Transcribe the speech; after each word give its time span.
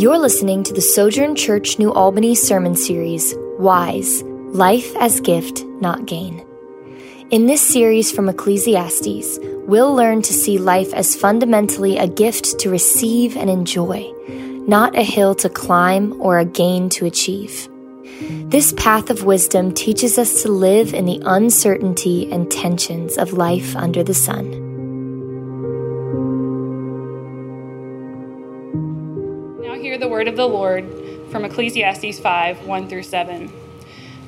You're 0.00 0.18
listening 0.18 0.62
to 0.62 0.72
the 0.72 0.80
Sojourn 0.80 1.36
Church 1.36 1.78
New 1.78 1.92
Albany 1.92 2.34
sermon 2.34 2.74
series, 2.74 3.34
Wise 3.58 4.22
Life 4.22 4.96
as 4.96 5.20
Gift, 5.20 5.62
Not 5.82 6.06
Gain. 6.06 6.42
In 7.30 7.44
this 7.44 7.60
series 7.60 8.10
from 8.10 8.30
Ecclesiastes, 8.30 9.38
we'll 9.66 9.94
learn 9.94 10.22
to 10.22 10.32
see 10.32 10.56
life 10.56 10.94
as 10.94 11.14
fundamentally 11.14 11.98
a 11.98 12.08
gift 12.08 12.58
to 12.60 12.70
receive 12.70 13.36
and 13.36 13.50
enjoy, 13.50 14.10
not 14.66 14.96
a 14.96 15.02
hill 15.02 15.34
to 15.34 15.50
climb 15.50 16.18
or 16.18 16.38
a 16.38 16.46
gain 16.46 16.88
to 16.88 17.04
achieve. 17.04 17.68
This 18.48 18.72
path 18.78 19.10
of 19.10 19.24
wisdom 19.24 19.74
teaches 19.74 20.16
us 20.16 20.40
to 20.40 20.48
live 20.48 20.94
in 20.94 21.04
the 21.04 21.20
uncertainty 21.26 22.32
and 22.32 22.50
tensions 22.50 23.18
of 23.18 23.34
life 23.34 23.76
under 23.76 24.02
the 24.02 24.14
sun. 24.14 24.59
Word 30.20 30.28
of 30.28 30.36
the 30.36 30.46
Lord 30.46 30.84
from 31.30 31.46
Ecclesiastes 31.46 32.20
5 32.20 32.66
1 32.66 32.88
through 32.90 33.04
7. 33.04 33.50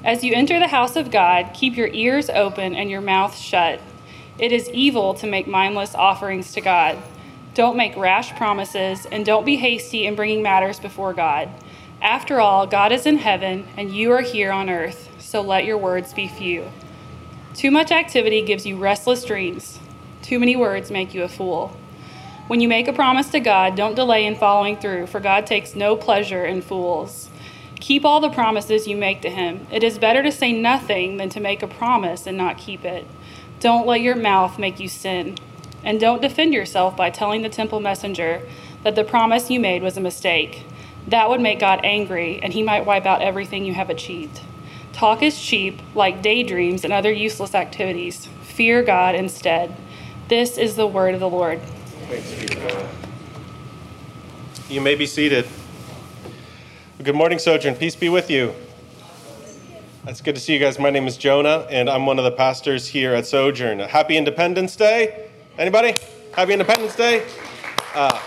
As 0.02 0.24
you 0.24 0.33
enter 0.33 0.59
the 0.59 0.66
house 0.66 0.96
of 0.96 1.10
God, 1.10 1.50
keep 1.52 1.77
your 1.77 1.88
ears 1.88 2.30
open 2.30 2.74
and 2.74 2.91
your 2.91 3.02
mouth 3.02 3.37
shut. 3.37 3.78
It 4.38 4.52
is 4.52 4.70
evil 4.70 5.12
to 5.12 5.27
make 5.27 5.47
mindless 5.47 5.95
offerings 5.95 6.55
to 6.55 6.62
God. 6.62 6.97
Don't 7.52 7.77
make 7.77 7.95
rash 7.95 8.34
promises, 8.36 9.05
and 9.05 9.27
don't 9.27 9.45
be 9.45 9.56
hasty 9.56 10.06
in 10.06 10.14
bringing 10.14 10.42
matters 10.42 10.80
before 10.80 11.12
God. 11.12 11.50
After 12.00 12.41
all, 12.41 12.66
God 12.66 12.91
is 12.91 13.05
in 13.05 13.19
heaven, 13.19 13.66
and 13.77 13.95
you 13.95 14.12
are 14.12 14.22
here 14.22 14.50
on 14.50 14.70
earth, 14.70 15.11
so 15.19 15.42
let 15.42 15.66
your 15.66 15.77
words 15.77 16.14
be 16.14 16.27
few. 16.27 16.72
Too 17.52 17.70
much 17.70 17.92
activity 17.92 18.41
gives 18.41 18.64
you 18.64 18.78
restless 18.78 19.27
dreams. 19.27 19.78
Too 20.22 20.38
many 20.38 20.56
words 20.56 20.91
make 20.91 21.12
you 21.12 21.22
a 21.22 21.28
fool. 21.28 21.77
When 22.52 22.61
you 22.61 22.69
make 22.69 22.87
a 22.87 22.92
promise 22.92 23.30
to 23.30 23.41
God, 23.41 23.77
don't 23.77 23.95
delay 23.95 24.27
in 24.27 24.37
following 24.37 24.77
through, 24.77 25.06
for 25.06 25.20
God 25.20 25.47
takes 25.47 25.75
no 25.75 25.97
pleasure 25.97 26.45
in 26.45 26.61
fools. 26.61 27.31
Keep 27.81 28.05
all 28.05 28.20
the 28.20 28.28
promises 28.28 28.86
you 28.86 28.95
make 28.95 29.22
to 29.22 29.31
Him. 29.31 29.67
It 29.70 29.83
is 29.83 29.98
better 29.98 30.22
to 30.22 30.31
say 30.31 30.53
nothing 30.53 31.17
than 31.17 31.30
to 31.30 31.41
make 31.41 31.62
a 31.62 31.67
promise 31.67 32.27
and 32.27 32.36
not 32.36 32.58
keep 32.58 32.84
it. 32.84 33.06
Don't 33.61 33.86
let 33.86 34.03
your 34.03 34.17
mouth 34.17 34.58
make 34.58 34.78
you 34.78 34.86
sin. 34.86 35.39
And 35.83 35.98
don't 35.98 36.20
defend 36.20 36.53
yourself 36.53 36.95
by 36.95 37.08
telling 37.08 37.41
the 37.41 37.48
temple 37.48 37.80
messenger 37.80 38.42
that 38.83 38.97
the 38.97 39.03
promise 39.03 39.50
you 39.50 39.58
made 39.58 39.83
was 39.83 39.97
a 39.97 40.03
mistake. 40.03 40.64
That 41.06 41.30
would 41.30 41.41
make 41.41 41.58
God 41.58 41.80
angry, 41.83 42.39
and 42.42 42.53
He 42.53 42.62
might 42.62 42.84
wipe 42.84 43.06
out 43.06 43.23
everything 43.23 43.64
you 43.64 43.73
have 43.73 43.89
achieved. 43.89 44.42
Talk 44.92 45.23
is 45.23 45.41
cheap, 45.41 45.80
like 45.95 46.20
daydreams 46.20 46.84
and 46.84 46.92
other 46.92 47.12
useless 47.12 47.55
activities. 47.55 48.28
Fear 48.42 48.83
God 48.83 49.14
instead. 49.14 49.75
This 50.28 50.58
is 50.58 50.77
the 50.77 50.86
word 50.86 51.14
of 51.14 51.20
the 51.20 51.30
Lord. 51.30 51.58
You 54.68 54.82
may 54.82 54.94
be 54.94 55.06
seated. 55.06 55.46
Good 57.02 57.14
morning, 57.14 57.38
Sojourn. 57.38 57.74
Peace 57.74 57.96
be 57.96 58.10
with 58.10 58.30
you. 58.30 58.55
It's 60.06 60.20
good 60.20 60.34
to 60.34 60.40
see 60.40 60.52
you 60.52 60.58
guys. 60.58 60.78
My 60.78 60.90
name 60.90 61.06
is 61.06 61.16
Jonah, 61.16 61.66
and 61.70 61.88
I'm 61.88 62.05
one 62.05 62.18
of 62.18 62.27
the 62.27 62.30
pastors 62.30 62.86
here 62.86 63.14
at 63.14 63.24
Sojourn. 63.24 63.78
Happy 63.78 64.18
Independence 64.18 64.77
Day. 64.77 65.30
Anybody? 65.56 65.94
Happy 66.34 66.52
Independence 66.52 66.94
Day. 66.96 67.24
Uh, 67.94 68.20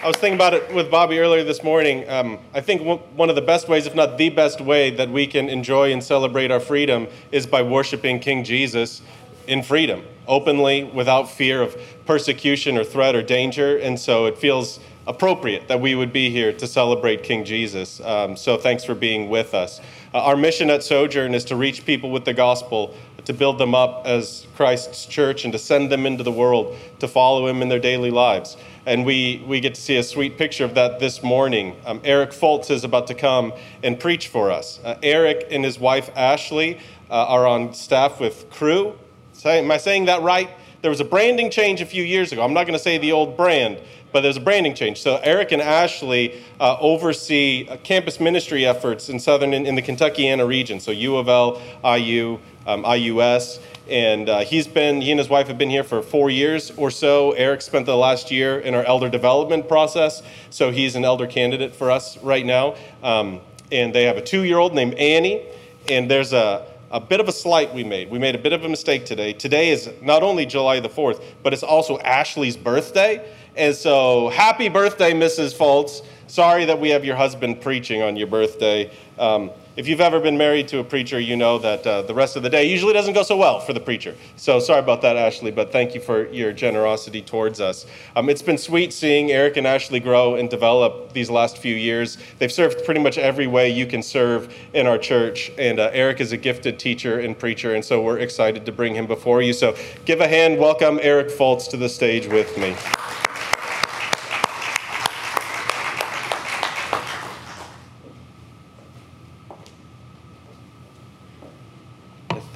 I 0.00 0.06
was 0.06 0.14
thinking 0.14 0.36
about 0.36 0.54
it 0.54 0.72
with 0.72 0.88
Bobby 0.88 1.18
earlier 1.18 1.42
this 1.42 1.64
morning. 1.64 2.08
Um, 2.08 2.38
I 2.54 2.60
think 2.60 2.82
one 2.82 3.28
of 3.28 3.34
the 3.34 3.42
best 3.42 3.68
ways, 3.68 3.88
if 3.88 3.96
not 3.96 4.16
the 4.16 4.30
best 4.30 4.60
way, 4.60 4.90
that 4.90 5.10
we 5.10 5.26
can 5.26 5.48
enjoy 5.48 5.92
and 5.92 6.04
celebrate 6.04 6.52
our 6.52 6.60
freedom 6.60 7.08
is 7.32 7.48
by 7.48 7.62
worshiping 7.62 8.20
King 8.20 8.44
Jesus 8.44 9.02
in 9.48 9.62
freedom, 9.62 10.04
openly, 10.26 10.84
without 10.84 11.30
fear 11.30 11.62
of 11.62 11.76
persecution 12.06 12.76
or 12.76 12.84
threat 12.84 13.16
or 13.16 13.22
danger. 13.22 13.78
And 13.78 13.98
so 13.98 14.26
it 14.26 14.38
feels 14.38 14.78
appropriate 15.06 15.68
that 15.68 15.80
we 15.80 15.94
would 15.94 16.12
be 16.12 16.28
here 16.28 16.52
to 16.52 16.66
celebrate 16.66 17.22
King 17.22 17.42
Jesus. 17.42 17.98
Um, 18.02 18.36
so 18.36 18.58
thanks 18.58 18.84
for 18.84 18.94
being 18.94 19.30
with 19.30 19.54
us. 19.54 19.80
Uh, 20.12 20.18
our 20.18 20.36
mission 20.36 20.68
at 20.68 20.84
Sojourn 20.84 21.34
is 21.34 21.46
to 21.46 21.56
reach 21.56 21.86
people 21.86 22.10
with 22.10 22.26
the 22.26 22.34
gospel, 22.34 22.94
to 23.24 23.32
build 23.32 23.58
them 23.58 23.74
up 23.74 24.06
as 24.06 24.46
Christ's 24.54 25.06
church, 25.06 25.44
and 25.44 25.52
to 25.52 25.58
send 25.58 25.90
them 25.90 26.04
into 26.04 26.22
the 26.22 26.32
world 26.32 26.76
to 26.98 27.08
follow 27.08 27.46
him 27.46 27.62
in 27.62 27.70
their 27.70 27.78
daily 27.78 28.10
lives. 28.10 28.58
And 28.84 29.06
we, 29.06 29.42
we 29.46 29.60
get 29.60 29.74
to 29.74 29.80
see 29.80 29.96
a 29.96 30.02
sweet 30.02 30.36
picture 30.36 30.64
of 30.64 30.74
that 30.74 31.00
this 31.00 31.22
morning. 31.22 31.74
Um, 31.86 32.02
Eric 32.04 32.30
Fults 32.30 32.70
is 32.70 32.84
about 32.84 33.06
to 33.06 33.14
come 33.14 33.54
and 33.82 33.98
preach 33.98 34.28
for 34.28 34.50
us. 34.50 34.78
Uh, 34.84 34.98
Eric 35.02 35.46
and 35.50 35.64
his 35.64 35.78
wife 35.78 36.10
Ashley 36.14 36.80
uh, 37.10 37.26
are 37.26 37.46
on 37.46 37.72
staff 37.72 38.20
with 38.20 38.50
Cru 38.50 38.98
Am 39.44 39.70
I 39.70 39.76
saying 39.76 40.06
that 40.06 40.22
right? 40.22 40.50
There 40.82 40.90
was 40.90 41.00
a 41.00 41.04
branding 41.04 41.50
change 41.50 41.80
a 41.80 41.86
few 41.86 42.02
years 42.02 42.32
ago. 42.32 42.44
I'm 42.44 42.52
not 42.52 42.64
going 42.64 42.76
to 42.76 42.82
say 42.82 42.98
the 42.98 43.12
old 43.12 43.36
brand, 43.36 43.78
but 44.12 44.20
there's 44.20 44.36
a 44.36 44.40
branding 44.40 44.74
change. 44.74 45.00
So 45.00 45.16
Eric 45.22 45.52
and 45.52 45.62
Ashley 45.62 46.42
uh, 46.60 46.76
oversee 46.80 47.66
uh, 47.68 47.76
campus 47.78 48.20
ministry 48.20 48.66
efforts 48.66 49.08
in 49.08 49.18
southern 49.18 49.54
in, 49.54 49.66
in, 49.66 49.74
the 49.74 49.82
Kentuckiana 49.82 50.46
region. 50.46 50.80
So 50.80 50.90
U 50.90 51.16
of 51.16 51.28
L, 51.28 51.60
IU, 51.84 52.38
um, 52.66 52.84
IUS, 52.84 53.60
and 53.88 54.28
uh, 54.28 54.40
he's 54.40 54.68
been 54.68 55.00
he 55.00 55.10
and 55.10 55.18
his 55.18 55.28
wife 55.28 55.48
have 55.48 55.58
been 55.58 55.70
here 55.70 55.84
for 55.84 56.02
four 56.02 56.30
years 56.30 56.70
or 56.76 56.90
so. 56.90 57.32
Eric 57.32 57.62
spent 57.62 57.86
the 57.86 57.96
last 57.96 58.30
year 58.30 58.58
in 58.58 58.74
our 58.74 58.84
elder 58.84 59.08
development 59.08 59.68
process, 59.68 60.22
so 60.50 60.70
he's 60.70 60.94
an 60.94 61.04
elder 61.04 61.26
candidate 61.26 61.74
for 61.74 61.90
us 61.90 62.18
right 62.18 62.44
now. 62.44 62.76
Um, 63.02 63.40
and 63.70 63.94
they 63.94 64.04
have 64.04 64.16
a 64.16 64.22
two-year-old 64.22 64.74
named 64.74 64.94
Annie, 64.94 65.44
and 65.88 66.10
there's 66.10 66.32
a 66.32 66.66
a 66.90 67.00
bit 67.00 67.20
of 67.20 67.28
a 67.28 67.32
slight 67.32 67.74
we 67.74 67.84
made. 67.84 68.10
We 68.10 68.18
made 68.18 68.34
a 68.34 68.38
bit 68.38 68.52
of 68.52 68.64
a 68.64 68.68
mistake 68.68 69.04
today. 69.04 69.32
Today 69.32 69.70
is 69.70 69.90
not 70.00 70.22
only 70.22 70.46
July 70.46 70.80
the 70.80 70.88
4th, 70.88 71.22
but 71.42 71.52
it's 71.52 71.62
also 71.62 71.98
Ashley's 71.98 72.56
birthday. 72.56 73.26
And 73.56 73.74
so, 73.74 74.28
happy 74.30 74.68
birthday, 74.68 75.12
Mrs. 75.12 75.54
Fults. 75.54 76.04
Sorry 76.28 76.64
that 76.66 76.78
we 76.80 76.90
have 76.90 77.04
your 77.04 77.16
husband 77.16 77.60
preaching 77.60 78.02
on 78.02 78.16
your 78.16 78.26
birthday. 78.26 78.90
Um, 79.18 79.50
if 79.78 79.86
you've 79.86 80.00
ever 80.00 80.18
been 80.18 80.36
married 80.36 80.66
to 80.66 80.80
a 80.80 80.84
preacher, 80.84 81.20
you 81.20 81.36
know 81.36 81.56
that 81.56 81.86
uh, 81.86 82.02
the 82.02 82.12
rest 82.12 82.34
of 82.34 82.42
the 82.42 82.50
day 82.50 82.64
usually 82.64 82.92
doesn't 82.92 83.14
go 83.14 83.22
so 83.22 83.36
well 83.36 83.60
for 83.60 83.72
the 83.72 83.78
preacher. 83.78 84.12
So 84.34 84.58
sorry 84.58 84.80
about 84.80 85.02
that, 85.02 85.16
Ashley, 85.16 85.52
but 85.52 85.70
thank 85.70 85.94
you 85.94 86.00
for 86.00 86.26
your 86.32 86.52
generosity 86.52 87.22
towards 87.22 87.60
us. 87.60 87.86
Um, 88.16 88.28
it's 88.28 88.42
been 88.42 88.58
sweet 88.58 88.92
seeing 88.92 89.30
Eric 89.30 89.56
and 89.56 89.68
Ashley 89.68 90.00
grow 90.00 90.34
and 90.34 90.50
develop 90.50 91.12
these 91.12 91.30
last 91.30 91.58
few 91.58 91.76
years. 91.76 92.18
They've 92.40 92.50
served 92.50 92.84
pretty 92.84 93.00
much 93.00 93.18
every 93.18 93.46
way 93.46 93.70
you 93.70 93.86
can 93.86 94.02
serve 94.02 94.52
in 94.74 94.88
our 94.88 94.98
church, 94.98 95.52
and 95.58 95.78
uh, 95.78 95.90
Eric 95.92 96.20
is 96.20 96.32
a 96.32 96.36
gifted 96.36 96.80
teacher 96.80 97.20
and 97.20 97.38
preacher, 97.38 97.76
and 97.76 97.84
so 97.84 98.02
we're 98.02 98.18
excited 98.18 98.66
to 98.66 98.72
bring 98.72 98.96
him 98.96 99.06
before 99.06 99.42
you. 99.42 99.52
So 99.52 99.76
give 100.04 100.20
a 100.20 100.26
hand, 100.26 100.58
welcome 100.58 100.98
Eric 101.00 101.28
Fults 101.28 101.70
to 101.70 101.76
the 101.76 101.88
stage 101.88 102.26
with 102.26 102.58
me. 102.58 102.74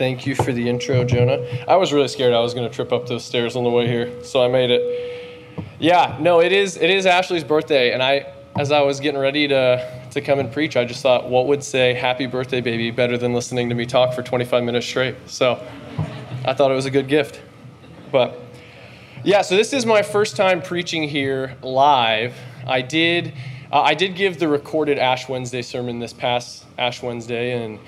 Thank 0.02 0.26
you 0.26 0.34
for 0.34 0.52
the 0.52 0.68
intro, 0.68 1.04
Jonah. 1.04 1.46
I 1.68 1.76
was 1.76 1.92
really 1.92 2.08
scared 2.08 2.34
I 2.34 2.40
was 2.40 2.54
going 2.54 2.68
to 2.68 2.74
trip 2.74 2.90
up 2.90 3.06
those 3.06 3.24
stairs 3.24 3.54
on 3.54 3.62
the 3.62 3.70
way 3.70 3.86
here, 3.86 4.10
so 4.24 4.44
I 4.44 4.48
made 4.48 4.68
it. 4.68 5.54
Yeah, 5.78 6.18
no, 6.20 6.40
it 6.40 6.50
is 6.50 6.76
it 6.76 6.90
is 6.90 7.06
Ashley's 7.06 7.44
birthday, 7.44 7.92
and 7.92 8.02
I 8.02 8.34
as 8.58 8.72
I 8.72 8.80
was 8.80 8.98
getting 8.98 9.20
ready 9.20 9.46
to 9.46 10.08
to 10.10 10.20
come 10.20 10.40
and 10.40 10.52
preach, 10.52 10.76
I 10.76 10.84
just 10.84 11.02
thought, 11.02 11.30
what 11.30 11.46
would 11.46 11.62
say 11.62 11.94
"Happy 11.94 12.26
birthday, 12.26 12.60
baby" 12.60 12.90
better 12.90 13.16
than 13.16 13.32
listening 13.32 13.68
to 13.68 13.76
me 13.76 13.86
talk 13.86 14.12
for 14.12 14.24
25 14.24 14.64
minutes 14.64 14.86
straight? 14.86 15.14
So 15.26 15.64
I 16.44 16.52
thought 16.52 16.72
it 16.72 16.74
was 16.74 16.86
a 16.86 16.90
good 16.90 17.06
gift. 17.06 17.40
But 18.10 18.40
yeah, 19.22 19.42
so 19.42 19.56
this 19.56 19.72
is 19.72 19.86
my 19.86 20.02
first 20.02 20.34
time 20.34 20.62
preaching 20.62 21.04
here 21.04 21.56
live. 21.62 22.34
I 22.66 22.80
did 22.82 23.34
uh, 23.70 23.82
I 23.82 23.94
did 23.94 24.16
give 24.16 24.40
the 24.40 24.48
recorded 24.48 24.98
Ash 24.98 25.28
Wednesday 25.28 25.62
sermon 25.62 26.00
this 26.00 26.12
past 26.12 26.64
Ash 26.76 27.00
Wednesday, 27.04 27.64
and 27.64 27.78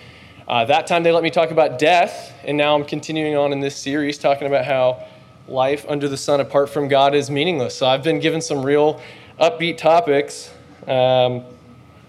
uh, 0.47 0.65
that 0.66 0.87
time 0.87 1.03
they 1.03 1.12
let 1.12 1.22
me 1.22 1.31
talk 1.31 1.50
about 1.50 1.78
death, 1.78 2.32
and 2.44 2.56
now 2.56 2.75
I'm 2.75 2.84
continuing 2.84 3.37
on 3.37 3.53
in 3.53 3.60
this 3.60 3.77
series 3.77 4.19
talking 4.19 4.47
about 4.47 4.66
how 4.66 5.06
life 5.49 5.87
under 5.88 6.09
the 6.09 6.16
sun 6.16 6.41
apart 6.41 6.69
from 6.69 6.88
God 6.88 7.15
is 7.15 7.31
meaningless. 7.31 7.75
So 7.75 7.87
I've 7.87 8.03
been 8.03 8.20
given 8.20 8.41
some 8.41 8.62
real 8.62 9.00
upbeat 9.41 9.79
topics, 9.79 10.52
um, 10.87 11.44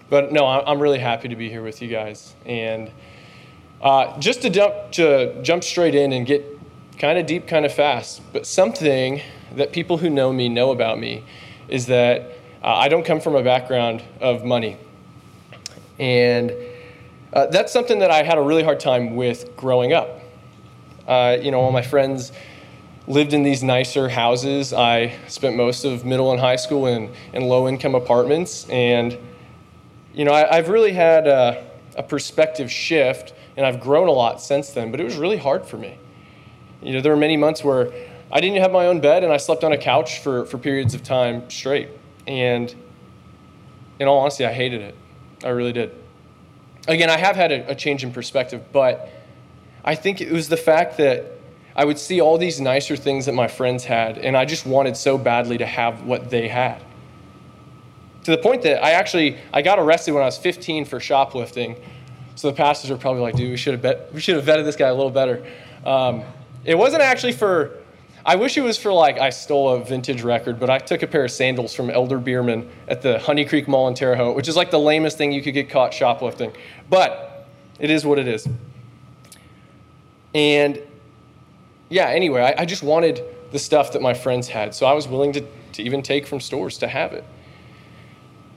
but 0.10 0.32
no, 0.32 0.46
I'm 0.46 0.82
really 0.82 1.00
happy 1.00 1.30
to 1.30 1.36
be 1.36 1.50
here 1.50 1.64
with 1.64 1.82
you 1.82 1.88
guys. 1.88 2.36
And 2.46 2.92
uh, 3.82 4.20
just 4.20 4.42
to 4.42 4.50
jump, 4.50 4.92
to 4.94 5.42
jump 5.42 5.64
straight 5.64 5.96
in 5.96 6.12
and 6.12 6.26
get 6.26 6.46
kind 7.00 7.18
of 7.18 7.26
deep, 7.26 7.48
kind 7.48 7.66
of 7.66 7.74
fast, 7.74 8.22
but 8.34 8.46
something 8.46 9.22
that 9.56 9.72
people 9.72 9.98
who 9.98 10.10
know 10.10 10.34
me 10.34 10.50
know 10.50 10.72
about 10.72 11.00
me 11.00 11.24
is 11.68 11.86
that 11.88 12.31
uh, 12.64 12.74
I 12.76 12.90
don't 12.90 13.06
come 13.06 13.22
from 13.22 13.36
a 13.36 13.44
background 13.44 14.04
of 14.20 14.44
money. 14.44 14.78
And 16.00 16.52
uh, 17.33 17.48
that's 17.48 17.74
something 17.74 18.00
that 18.00 18.12
I 18.12 18.24
had 18.24 18.38
a 18.38 18.42
really 18.42 18.63
hard 18.63 18.80
time 18.80 19.16
with 19.16 19.56
growing 19.57 19.94
up. 19.94 20.22
Uh, 21.07 21.38
you 21.42 21.51
know, 21.51 21.60
all 21.60 21.72
my 21.72 21.81
friends 21.81 22.31
lived 23.07 23.33
in 23.33 23.44
these 23.44 23.63
nicer 23.63 24.10
houses. 24.10 24.74
I 24.74 25.16
spent 25.27 25.56
most 25.56 25.86
of 25.86 26.06
middle 26.06 26.31
and 26.31 26.39
high 26.39 26.56
school 26.56 26.88
in, 26.88 27.12
in 27.33 27.44
low 27.44 27.68
income 27.68 27.95
apartments. 27.95 28.68
And, 28.69 29.18
you 30.13 30.25
know, 30.25 30.33
I, 30.33 30.56
have 30.56 30.69
really 30.69 30.94
had 30.94 31.27
a, 31.27 31.66
a, 31.95 32.04
perspective 32.04 32.72
shift 32.72 33.33
and 33.57 33.66
I've 33.66 33.80
grown 33.80 34.07
a 34.07 34.12
lot 34.12 34.42
since 34.42 34.71
then, 34.71 34.92
but 34.92 35.00
it 35.00 35.04
was 35.04 35.18
really 35.18 35.38
hard 35.38 35.66
for 35.66 35.78
me. 35.78 35.98
You 36.81 36.94
know, 36.94 37.01
there 37.01 37.12
were 37.12 37.19
many 37.19 37.38
months 37.38 37.63
where 37.63 37.92
I 38.31 38.42
didn't 38.42 38.62
have 38.62 38.71
my 38.71 38.88
own 38.88 39.01
bed 39.01 39.24
and 39.24 39.31
I 39.31 39.38
slept 39.38 39.63
on 39.63 39.71
a 39.71 39.78
couch 39.78 40.19
for, 40.19 40.45
for 40.45 40.57
periods 40.57 40.94
of 40.94 41.04
time 41.04 41.50
straight. 41.50 41.89
And 42.28 42.74
in 44.00 44.07
all 44.07 44.19
honesty, 44.19 44.45
I 44.45 44.51
hated 44.51 44.81
it. 44.81 44.95
I 45.44 45.50
really 45.50 45.74
did. 45.74 45.95
Again, 46.88 47.10
I 47.10 47.18
have 47.18 47.36
had 47.36 47.52
a, 47.52 47.72
a 47.72 47.76
change 47.76 48.04
in 48.04 48.12
perspective, 48.12 48.64
but 48.72 49.10
I 49.84 49.96
think 49.96 50.22
it 50.22 50.32
was 50.32 50.50
the 50.50 50.58
fact 50.58 50.98
that 50.98 51.32
I 51.76 51.84
would 51.84 52.00
see 52.00 52.22
all 52.22 52.38
these 52.38 52.62
nicer 52.62 52.96
things 52.96 53.26
that 53.26 53.34
my 53.34 53.48
friends 53.48 53.84
had, 53.84 54.18
and 54.18 54.38
I 54.38 54.46
just 54.46 54.66
wanted 54.66 54.96
so 54.96 55.18
badly 55.18 55.58
to 55.58 55.66
have 55.66 56.04
what 56.04 56.30
they 56.30 56.48
had. 56.48 56.82
To 58.24 58.32
the 58.32 58.38
point 58.38 58.64
that 58.64 58.84
I 58.84 58.92
actually 58.92 59.38
I 59.54 59.62
got 59.62 59.78
arrested 59.78 60.14
when 60.14 60.24
I 60.24 60.26
was 60.26 60.38
15 60.38 60.86
for 60.86 61.00
shoplifting. 61.00 61.76
So 62.36 62.50
the 62.50 62.56
pastors 62.56 62.90
are 62.92 62.98
probably 62.98 63.22
like, 63.22 63.36
"Dude, 63.36 63.52
we 63.52 63.58
should 63.58 63.74
have 63.74 63.81
bet, 63.81 64.14
we 64.14 64.20
should 64.20 64.36
have 64.36 64.46
vetted 64.46 64.66
this 64.66 64.76
guy 64.76 64.88
a 64.88 64.94
little 64.94 65.12
better." 65.12 65.46
Um, 65.86 66.24
it 66.64 66.76
wasn't 66.76 67.02
actually 67.04 67.34
for. 67.34 67.78
I 68.25 68.38
wish 68.38 68.57
it 68.57 68.62
was 68.62 68.77
for 68.77 68.92
like 68.92 69.19
I 69.19 69.30
stole 69.30 69.69
a 69.69 69.83
vintage 69.83 70.24
record, 70.24 70.60
but 70.60 70.69
I 70.72 70.80
took 70.80 71.04
a 71.04 71.07
pair 71.07 71.25
of 71.25 71.31
sandals 71.31 71.75
from 71.75 71.92
Elder-Beerman 71.92 72.68
at 72.88 73.04
the 73.04 73.19
Honey 73.19 73.45
Creek 73.45 73.68
Mall 73.68 73.88
in 73.88 73.94
Terre 73.94 74.16
Haute, 74.16 74.36
which 74.36 74.48
is 74.48 74.56
like 74.56 74.72
the 74.72 74.80
lamest 74.80 75.16
thing 75.16 75.31
you 75.31 75.44
could 75.44 75.54
get 75.54 75.69
caught 75.69 75.94
shoplifting. 75.94 76.51
But 76.89 77.48
it 77.80 77.92
is 77.92 78.04
what 78.04 78.18
it 78.18 78.27
is. 78.27 78.48
And 80.33 80.81
yeah, 81.89 82.07
anyway, 82.07 82.42
I, 82.42 82.63
I 82.63 82.66
just 82.66 82.81
wanted 82.81 83.24
the 83.51 83.60
stuff 83.60 83.94
that 83.94 84.01
my 84.01 84.16
friends 84.16 84.48
had, 84.48 84.74
so 84.74 84.88
I 84.88 84.94
was 84.94 85.07
willing 85.07 85.31
to, 85.33 85.45
to 85.74 85.83
even 85.83 86.01
take 86.01 86.25
from 86.25 86.39
stores 86.39 86.80
to 86.80 86.88
have 86.88 87.13
it. 87.13 87.24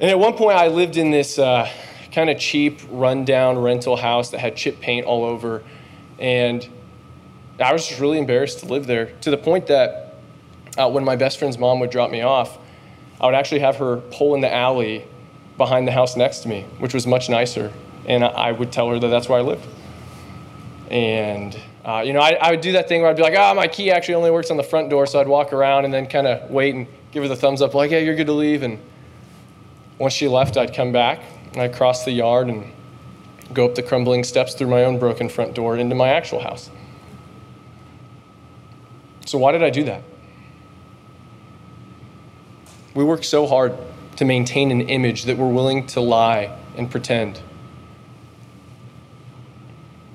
And 0.00 0.10
at 0.10 0.18
one 0.18 0.32
point, 0.32 0.56
I 0.56 0.68
lived 0.68 0.96
in 0.96 1.10
this 1.10 1.38
uh, 1.38 1.70
kind 2.10 2.30
of 2.30 2.38
cheap, 2.38 2.80
rundown 2.88 3.58
rental 3.58 3.96
house 3.96 4.30
that 4.30 4.38
had 4.38 4.56
chip 4.56 4.80
paint 4.80 5.04
all 5.04 5.24
over. 5.24 5.62
And 6.18 6.66
I 7.60 7.72
was 7.72 7.86
just 7.86 8.00
really 8.00 8.18
embarrassed 8.18 8.60
to 8.60 8.66
live 8.66 8.86
there 8.86 9.06
to 9.22 9.30
the 9.30 9.36
point 9.36 9.66
that 9.66 10.14
uh, 10.76 10.88
when 10.88 11.04
my 11.04 11.16
best 11.16 11.38
friend's 11.38 11.58
mom 11.58 11.80
would 11.80 11.90
drop 11.90 12.10
me 12.10 12.22
off, 12.22 12.58
I 13.20 13.26
would 13.26 13.34
actually 13.34 13.60
have 13.60 13.76
her 13.76 13.96
pull 13.96 14.34
in 14.34 14.40
the 14.40 14.52
alley 14.52 15.04
behind 15.56 15.88
the 15.88 15.92
house 15.92 16.16
next 16.16 16.40
to 16.40 16.48
me, 16.48 16.62
which 16.78 16.94
was 16.94 17.06
much 17.06 17.28
nicer. 17.28 17.72
And 18.06 18.24
I 18.24 18.52
would 18.52 18.70
tell 18.70 18.88
her 18.90 18.98
that 18.98 19.08
that's 19.08 19.28
where 19.28 19.40
I 19.40 19.42
lived. 19.42 19.66
And, 20.88 21.58
uh, 21.84 22.02
you 22.06 22.12
know, 22.12 22.20
I, 22.20 22.38
I, 22.40 22.50
would 22.52 22.60
do 22.60 22.72
that 22.72 22.88
thing 22.88 23.02
where 23.02 23.10
I'd 23.10 23.16
be 23.16 23.22
like, 23.22 23.34
oh, 23.36 23.54
my 23.54 23.66
key 23.66 23.90
actually 23.90 24.14
only 24.14 24.30
works 24.30 24.50
on 24.50 24.56
the 24.56 24.62
front 24.62 24.88
door. 24.88 25.06
So 25.06 25.20
I'd 25.20 25.28
walk 25.28 25.52
around 25.52 25.84
and 25.84 25.92
then 25.92 26.06
kind 26.06 26.26
of 26.26 26.48
wait 26.50 26.74
and 26.74 26.86
give 27.10 27.22
her 27.24 27.28
the 27.28 27.36
thumbs 27.36 27.60
up, 27.60 27.74
like, 27.74 27.90
yeah, 27.90 27.98
you're 27.98 28.14
good 28.14 28.28
to 28.28 28.32
leave. 28.32 28.62
And 28.62 28.78
once 29.98 30.14
she 30.14 30.28
left, 30.28 30.56
I'd 30.56 30.74
come 30.74 30.92
back 30.92 31.20
and 31.52 31.60
I'd 31.60 31.74
cross 31.74 32.04
the 32.04 32.12
yard 32.12 32.48
and 32.48 32.72
go 33.52 33.66
up 33.66 33.74
the 33.74 33.82
crumbling 33.82 34.24
steps 34.24 34.54
through 34.54 34.68
my 34.68 34.84
own 34.84 34.98
broken 34.98 35.28
front 35.28 35.54
door 35.54 35.76
into 35.76 35.94
my 35.94 36.08
actual 36.08 36.40
house. 36.40 36.70
So, 39.28 39.36
why 39.36 39.52
did 39.52 39.62
I 39.62 39.68
do 39.68 39.84
that? 39.84 40.02
We 42.94 43.04
work 43.04 43.24
so 43.24 43.46
hard 43.46 43.76
to 44.16 44.24
maintain 44.24 44.70
an 44.70 44.88
image 44.88 45.24
that 45.24 45.36
we're 45.36 45.52
willing 45.52 45.86
to 45.88 46.00
lie 46.00 46.56
and 46.78 46.90
pretend. 46.90 47.38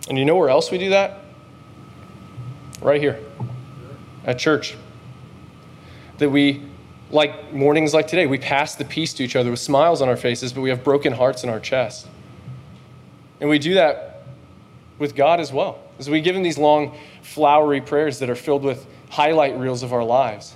And 0.09 0.17
you 0.17 0.25
know 0.25 0.35
where 0.35 0.49
else 0.49 0.71
we 0.71 0.79
do 0.79 0.89
that? 0.89 1.19
Right 2.81 2.99
here 2.99 3.19
at 4.25 4.39
church. 4.39 4.75
That 6.17 6.31
we, 6.31 6.63
like 7.11 7.53
mornings 7.53 7.93
like 7.93 8.07
today, 8.07 8.25
we 8.25 8.39
pass 8.39 8.73
the 8.73 8.83
peace 8.83 9.13
to 9.13 9.23
each 9.23 9.35
other 9.35 9.51
with 9.51 9.59
smiles 9.59 10.01
on 10.01 10.09
our 10.09 10.17
faces, 10.17 10.53
but 10.53 10.61
we 10.61 10.71
have 10.71 10.83
broken 10.83 11.13
hearts 11.13 11.43
in 11.43 11.51
our 11.51 11.59
chest. 11.59 12.07
And 13.39 13.47
we 13.47 13.59
do 13.59 13.75
that 13.75 14.23
with 14.97 15.15
God 15.15 15.39
as 15.39 15.53
well. 15.53 15.77
As 15.99 16.09
we 16.09 16.19
give 16.19 16.35
Him 16.35 16.41
these 16.41 16.57
long, 16.57 16.97
flowery 17.21 17.79
prayers 17.79 18.17
that 18.17 18.31
are 18.31 18.35
filled 18.35 18.63
with 18.63 18.87
highlight 19.13 19.55
reels 19.59 19.83
of 19.83 19.93
our 19.93 20.03
lives. 20.03 20.55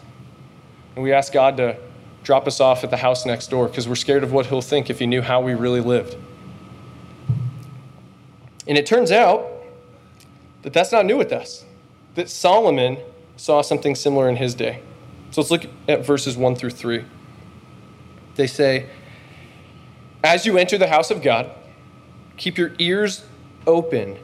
And 0.95 1.03
we 1.03 1.13
ask 1.13 1.31
God 1.31 1.57
to 1.57 1.77
drop 2.23 2.47
us 2.47 2.59
off 2.59 2.83
at 2.83 2.89
the 2.89 2.97
house 2.97 3.23
next 3.23 3.51
door 3.51 3.67
because 3.67 3.87
we're 3.87 3.95
scared 3.95 4.23
of 4.23 4.31
what 4.31 4.47
He'll 4.47 4.61
think 4.61 4.89
if 4.89 4.97
He 4.97 5.05
knew 5.05 5.21
how 5.21 5.41
we 5.41 5.53
really 5.53 5.79
lived. 5.79 6.17
And 8.67 8.75
it 8.75 8.87
turns 8.87 9.11
out 9.11 9.47
that 10.63 10.73
that's 10.73 10.91
not 10.91 11.05
new 11.05 11.17
with 11.17 11.31
us, 11.31 11.65
that 12.15 12.29
Solomon 12.29 12.97
saw 13.35 13.61
something 13.61 13.93
similar 13.93 14.27
in 14.27 14.37
his 14.37 14.55
day. 14.55 14.81
So 15.29 15.41
let's 15.41 15.51
look 15.51 15.67
at 15.87 16.03
verses 16.03 16.35
1 16.35 16.55
through 16.55 16.71
3. 16.71 17.05
They 18.35 18.47
say, 18.47 18.89
As 20.23 20.47
you 20.47 20.57
enter 20.57 20.79
the 20.79 20.87
house 20.87 21.11
of 21.11 21.21
God, 21.21 21.51
keep 22.37 22.57
your 22.57 22.73
ears 22.79 23.23
open 23.67 24.17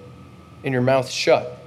and 0.64 0.74
your 0.74 0.82
mouth 0.82 1.10
shut. 1.10 1.60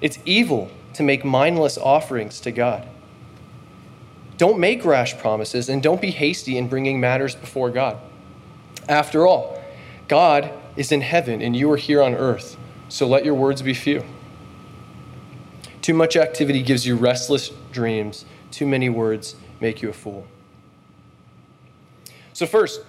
It's 0.00 0.18
evil 0.24 0.68
to 0.96 1.02
make 1.02 1.24
mindless 1.24 1.76
offerings 1.76 2.40
to 2.40 2.50
God. 2.50 2.86
Don't 4.38 4.58
make 4.58 4.84
rash 4.84 5.16
promises 5.18 5.68
and 5.68 5.82
don't 5.82 6.00
be 6.00 6.10
hasty 6.10 6.58
in 6.58 6.68
bringing 6.68 7.00
matters 7.00 7.34
before 7.34 7.70
God. 7.70 7.98
After 8.88 9.26
all, 9.26 9.62
God 10.08 10.50
is 10.76 10.92
in 10.92 11.00
heaven 11.00 11.42
and 11.42 11.56
you 11.56 11.70
are 11.72 11.76
here 11.76 12.02
on 12.02 12.14
earth, 12.14 12.56
so 12.88 13.06
let 13.06 13.24
your 13.24 13.34
words 13.34 13.62
be 13.62 13.74
few. 13.74 14.04
Too 15.82 15.94
much 15.94 16.16
activity 16.16 16.62
gives 16.62 16.86
you 16.86 16.96
restless 16.96 17.50
dreams, 17.72 18.24
too 18.50 18.66
many 18.66 18.88
words 18.88 19.36
make 19.60 19.82
you 19.82 19.88
a 19.88 19.92
fool. 19.92 20.26
So, 22.32 22.46
first, 22.46 22.82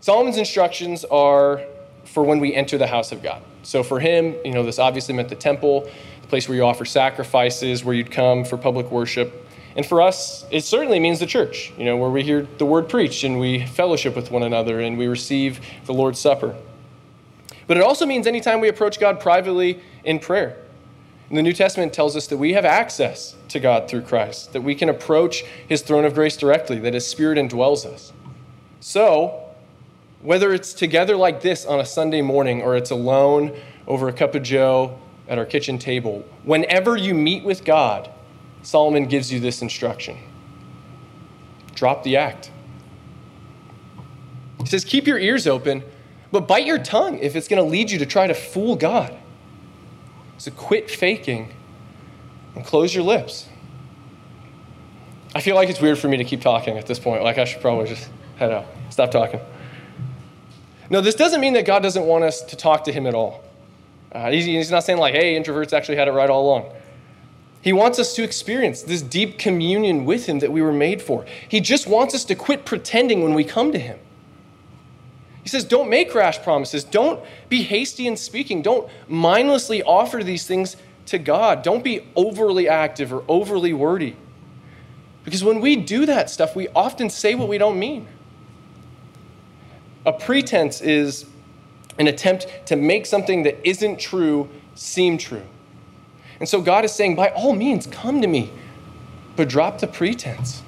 Solomon's 0.00 0.38
instructions 0.38 1.04
are 1.04 1.62
for 2.04 2.22
when 2.22 2.40
we 2.40 2.54
enter 2.54 2.78
the 2.78 2.86
house 2.86 3.12
of 3.12 3.22
God. 3.22 3.42
So, 3.62 3.82
for 3.82 4.00
him, 4.00 4.34
you 4.44 4.52
know, 4.52 4.64
this 4.64 4.78
obviously 4.78 5.14
meant 5.14 5.28
the 5.28 5.36
temple 5.36 5.88
place 6.28 6.48
where 6.48 6.56
you 6.56 6.64
offer 6.64 6.84
sacrifices, 6.84 7.84
where 7.84 7.94
you'd 7.94 8.10
come 8.10 8.44
for 8.44 8.56
public 8.56 8.90
worship. 8.90 9.46
And 9.76 9.86
for 9.86 10.02
us, 10.02 10.44
it 10.50 10.64
certainly 10.64 10.98
means 10.98 11.20
the 11.20 11.26
church, 11.26 11.72
you 11.78 11.84
know, 11.84 11.96
where 11.96 12.10
we 12.10 12.22
hear 12.22 12.46
the 12.58 12.66
word 12.66 12.88
preached 12.88 13.24
and 13.24 13.38
we 13.38 13.66
fellowship 13.66 14.16
with 14.16 14.30
one 14.30 14.42
another 14.42 14.80
and 14.80 14.98
we 14.98 15.06
receive 15.06 15.60
the 15.86 15.94
Lord's 15.94 16.18
Supper. 16.18 16.56
But 17.66 17.76
it 17.76 17.82
also 17.82 18.06
means 18.06 18.26
anytime 18.26 18.60
we 18.60 18.68
approach 18.68 18.98
God 18.98 19.20
privately 19.20 19.80
in 20.04 20.18
prayer. 20.18 20.56
And 21.28 21.36
the 21.36 21.42
New 21.42 21.52
Testament 21.52 21.92
tells 21.92 22.16
us 22.16 22.26
that 22.28 22.38
we 22.38 22.54
have 22.54 22.64
access 22.64 23.36
to 23.48 23.60
God 23.60 23.88
through 23.88 24.02
Christ, 24.02 24.52
that 24.54 24.62
we 24.62 24.74
can 24.74 24.88
approach 24.88 25.44
his 25.68 25.82
throne 25.82 26.04
of 26.04 26.14
grace 26.14 26.36
directly, 26.36 26.78
that 26.80 26.94
his 26.94 27.06
spirit 27.06 27.38
indwells 27.38 27.84
us. 27.84 28.12
So, 28.80 29.44
whether 30.22 30.52
it's 30.52 30.72
together 30.72 31.16
like 31.16 31.42
this 31.42 31.66
on 31.66 31.78
a 31.78 31.84
Sunday 31.84 32.22
morning 32.22 32.62
or 32.62 32.76
it's 32.76 32.90
alone 32.90 33.54
over 33.86 34.08
a 34.08 34.12
cup 34.12 34.34
of 34.34 34.42
joe 34.42 34.98
at 35.28 35.38
our 35.38 35.44
kitchen 35.44 35.78
table. 35.78 36.24
Whenever 36.44 36.96
you 36.96 37.14
meet 37.14 37.44
with 37.44 37.64
God, 37.64 38.10
Solomon 38.62 39.06
gives 39.06 39.32
you 39.32 39.40
this 39.40 39.62
instruction 39.62 40.18
drop 41.74 42.02
the 42.02 42.16
act. 42.16 42.50
He 44.58 44.66
says, 44.66 44.84
Keep 44.84 45.06
your 45.06 45.18
ears 45.18 45.46
open, 45.46 45.84
but 46.32 46.48
bite 46.48 46.66
your 46.66 46.78
tongue 46.78 47.18
if 47.18 47.36
it's 47.36 47.46
going 47.46 47.62
to 47.62 47.68
lead 47.68 47.88
you 47.90 48.00
to 48.00 48.06
try 48.06 48.26
to 48.26 48.34
fool 48.34 48.74
God. 48.74 49.16
So 50.38 50.50
quit 50.50 50.90
faking 50.90 51.54
and 52.56 52.64
close 52.64 52.94
your 52.94 53.04
lips. 53.04 53.48
I 55.34 55.40
feel 55.40 55.54
like 55.54 55.68
it's 55.68 55.80
weird 55.80 55.98
for 55.98 56.08
me 56.08 56.16
to 56.16 56.24
keep 56.24 56.40
talking 56.40 56.78
at 56.78 56.86
this 56.86 56.98
point. 56.98 57.22
Like, 57.22 57.38
I 57.38 57.44
should 57.44 57.60
probably 57.60 57.86
just 57.86 58.08
head 58.36 58.50
out, 58.50 58.66
stop 58.90 59.10
talking. 59.10 59.40
No, 60.90 61.00
this 61.00 61.14
doesn't 61.14 61.40
mean 61.40 61.52
that 61.52 61.66
God 61.66 61.82
doesn't 61.82 62.04
want 62.04 62.24
us 62.24 62.40
to 62.42 62.56
talk 62.56 62.84
to 62.84 62.92
Him 62.92 63.06
at 63.06 63.14
all. 63.14 63.44
Uh, 64.12 64.30
he's, 64.30 64.44
he's 64.44 64.70
not 64.70 64.84
saying, 64.84 64.98
like, 64.98 65.14
hey, 65.14 65.38
introverts 65.38 65.72
actually 65.72 65.96
had 65.96 66.08
it 66.08 66.12
right 66.12 66.30
all 66.30 66.44
along. 66.44 66.72
He 67.60 67.72
wants 67.72 67.98
us 67.98 68.14
to 68.14 68.22
experience 68.22 68.82
this 68.82 69.02
deep 69.02 69.38
communion 69.38 70.04
with 70.04 70.26
Him 70.26 70.38
that 70.38 70.52
we 70.52 70.62
were 70.62 70.72
made 70.72 71.02
for. 71.02 71.26
He 71.48 71.60
just 71.60 71.86
wants 71.86 72.14
us 72.14 72.24
to 72.26 72.34
quit 72.34 72.64
pretending 72.64 73.22
when 73.22 73.34
we 73.34 73.44
come 73.44 73.72
to 73.72 73.78
Him. 73.78 73.98
He 75.42 75.48
says, 75.48 75.64
don't 75.64 75.88
make 75.88 76.14
rash 76.14 76.42
promises. 76.42 76.84
Don't 76.84 77.22
be 77.48 77.62
hasty 77.62 78.06
in 78.06 78.16
speaking. 78.16 78.62
Don't 78.62 78.88
mindlessly 79.08 79.82
offer 79.82 80.22
these 80.22 80.46
things 80.46 80.76
to 81.06 81.18
God. 81.18 81.62
Don't 81.62 81.82
be 81.82 82.06
overly 82.14 82.68
active 82.68 83.12
or 83.12 83.24
overly 83.28 83.72
wordy. 83.72 84.14
Because 85.24 85.42
when 85.42 85.60
we 85.60 85.76
do 85.76 86.06
that 86.06 86.30
stuff, 86.30 86.54
we 86.54 86.68
often 86.68 87.10
say 87.10 87.34
what 87.34 87.48
we 87.48 87.58
don't 87.58 87.78
mean. 87.78 88.06
A 90.06 90.12
pretense 90.12 90.80
is 90.80 91.26
an 91.98 92.06
attempt 92.06 92.46
to 92.66 92.76
make 92.76 93.06
something 93.06 93.42
that 93.42 93.56
isn't 93.68 93.98
true 93.98 94.48
seem 94.74 95.18
true. 95.18 95.42
And 96.40 96.48
so 96.48 96.60
God 96.60 96.84
is 96.84 96.92
saying, 96.92 97.16
by 97.16 97.30
all 97.30 97.52
means, 97.52 97.86
come 97.86 98.22
to 98.22 98.28
me, 98.28 98.52
but 99.36 99.48
drop 99.48 99.80
the 99.80 99.86
pretense. 99.86 100.62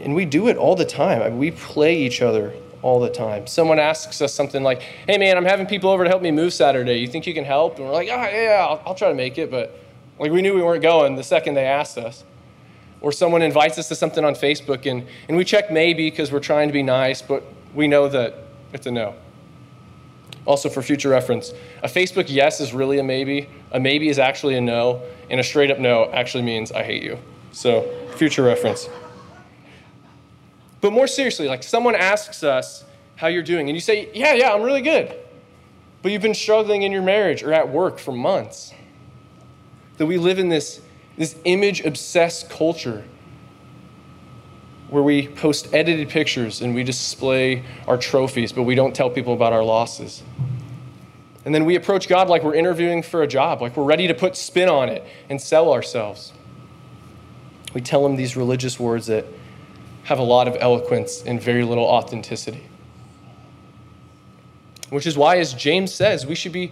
And 0.00 0.14
we 0.14 0.24
do 0.24 0.48
it 0.48 0.56
all 0.56 0.74
the 0.76 0.84
time. 0.84 1.22
I 1.22 1.28
mean, 1.28 1.38
we 1.38 1.50
play 1.50 1.96
each 1.96 2.22
other 2.22 2.54
all 2.82 3.00
the 3.00 3.08
time. 3.08 3.46
Someone 3.46 3.78
asks 3.78 4.20
us 4.20 4.34
something 4.34 4.62
like, 4.62 4.82
hey 4.82 5.16
man, 5.16 5.38
I'm 5.38 5.44
having 5.46 5.66
people 5.66 5.88
over 5.88 6.04
to 6.04 6.10
help 6.10 6.20
me 6.20 6.30
move 6.30 6.52
Saturday. 6.52 6.98
You 6.98 7.08
think 7.08 7.26
you 7.26 7.32
can 7.32 7.44
help? 7.44 7.76
And 7.76 7.86
we're 7.86 7.92
like, 7.92 8.08
oh, 8.10 8.16
yeah, 8.16 8.66
I'll, 8.68 8.82
I'll 8.86 8.94
try 8.94 9.08
to 9.08 9.14
make 9.14 9.38
it. 9.38 9.50
But 9.50 9.78
like 10.18 10.30
we 10.30 10.42
knew 10.42 10.54
we 10.54 10.62
weren't 10.62 10.82
going 10.82 11.16
the 11.16 11.24
second 11.24 11.54
they 11.54 11.64
asked 11.64 11.96
us. 11.96 12.24
Or 13.00 13.12
someone 13.12 13.42
invites 13.42 13.78
us 13.78 13.88
to 13.88 13.94
something 13.94 14.24
on 14.24 14.34
Facebook 14.34 14.90
and, 14.90 15.06
and 15.28 15.36
we 15.36 15.44
check 15.44 15.70
maybe 15.70 16.10
because 16.10 16.32
we're 16.32 16.40
trying 16.40 16.68
to 16.68 16.72
be 16.72 16.82
nice, 16.82 17.20
but 17.20 17.42
we 17.74 17.88
know 17.88 18.08
that 18.08 18.34
it's 18.72 18.86
a 18.86 18.90
no. 18.90 19.14
Also, 20.46 20.68
for 20.68 20.82
future 20.82 21.08
reference, 21.08 21.52
a 21.82 21.88
Facebook 21.88 22.26
yes 22.28 22.60
is 22.60 22.74
really 22.74 22.98
a 22.98 23.02
maybe, 23.02 23.48
a 23.72 23.80
maybe 23.80 24.08
is 24.08 24.18
actually 24.18 24.56
a 24.56 24.60
no, 24.60 25.02
and 25.30 25.40
a 25.40 25.42
straight 25.42 25.70
up 25.70 25.78
no 25.78 26.10
actually 26.12 26.42
means 26.42 26.70
I 26.70 26.82
hate 26.82 27.02
you. 27.02 27.18
So, 27.52 27.88
future 28.16 28.42
reference. 28.42 28.88
But 30.80 30.92
more 30.92 31.06
seriously, 31.06 31.48
like 31.48 31.62
someone 31.62 31.94
asks 31.94 32.42
us 32.42 32.84
how 33.16 33.28
you're 33.28 33.42
doing, 33.42 33.68
and 33.68 33.76
you 33.76 33.80
say, 33.80 34.10
Yeah, 34.12 34.34
yeah, 34.34 34.52
I'm 34.52 34.62
really 34.62 34.82
good. 34.82 35.14
But 36.02 36.12
you've 36.12 36.20
been 36.20 36.34
struggling 36.34 36.82
in 36.82 36.92
your 36.92 37.00
marriage 37.00 37.42
or 37.42 37.54
at 37.54 37.70
work 37.70 37.98
for 37.98 38.12
months. 38.12 38.74
That 39.96 40.04
we 40.04 40.18
live 40.18 40.38
in 40.38 40.50
this, 40.50 40.82
this 41.16 41.36
image 41.44 41.80
obsessed 41.80 42.50
culture 42.50 43.04
where 44.94 45.02
we 45.02 45.26
post 45.26 45.74
edited 45.74 46.08
pictures 46.08 46.60
and 46.60 46.72
we 46.72 46.84
display 46.84 47.64
our 47.88 47.98
trophies, 47.98 48.52
but 48.52 48.62
we 48.62 48.76
don't 48.76 48.94
tell 48.94 49.10
people 49.10 49.32
about 49.32 49.52
our 49.52 49.64
losses. 49.64 50.22
And 51.44 51.52
then 51.52 51.64
we 51.64 51.74
approach 51.74 52.06
God 52.06 52.28
like 52.28 52.44
we're 52.44 52.54
interviewing 52.54 53.02
for 53.02 53.24
a 53.24 53.26
job, 53.26 53.60
like 53.60 53.76
we're 53.76 53.82
ready 53.82 54.06
to 54.06 54.14
put 54.14 54.36
spin 54.36 54.68
on 54.68 54.88
it 54.88 55.02
and 55.28 55.42
sell 55.42 55.72
ourselves. 55.72 56.32
We 57.74 57.80
tell 57.80 58.06
Him 58.06 58.14
these 58.14 58.36
religious 58.36 58.78
words 58.78 59.08
that 59.08 59.26
have 60.04 60.20
a 60.20 60.22
lot 60.22 60.46
of 60.46 60.56
eloquence 60.60 61.24
and 61.24 61.42
very 61.42 61.64
little 61.64 61.86
authenticity. 61.86 62.62
Which 64.90 65.08
is 65.08 65.18
why, 65.18 65.38
as 65.38 65.54
James 65.54 65.92
says, 65.92 66.24
we 66.24 66.36
should 66.36 66.52
be 66.52 66.70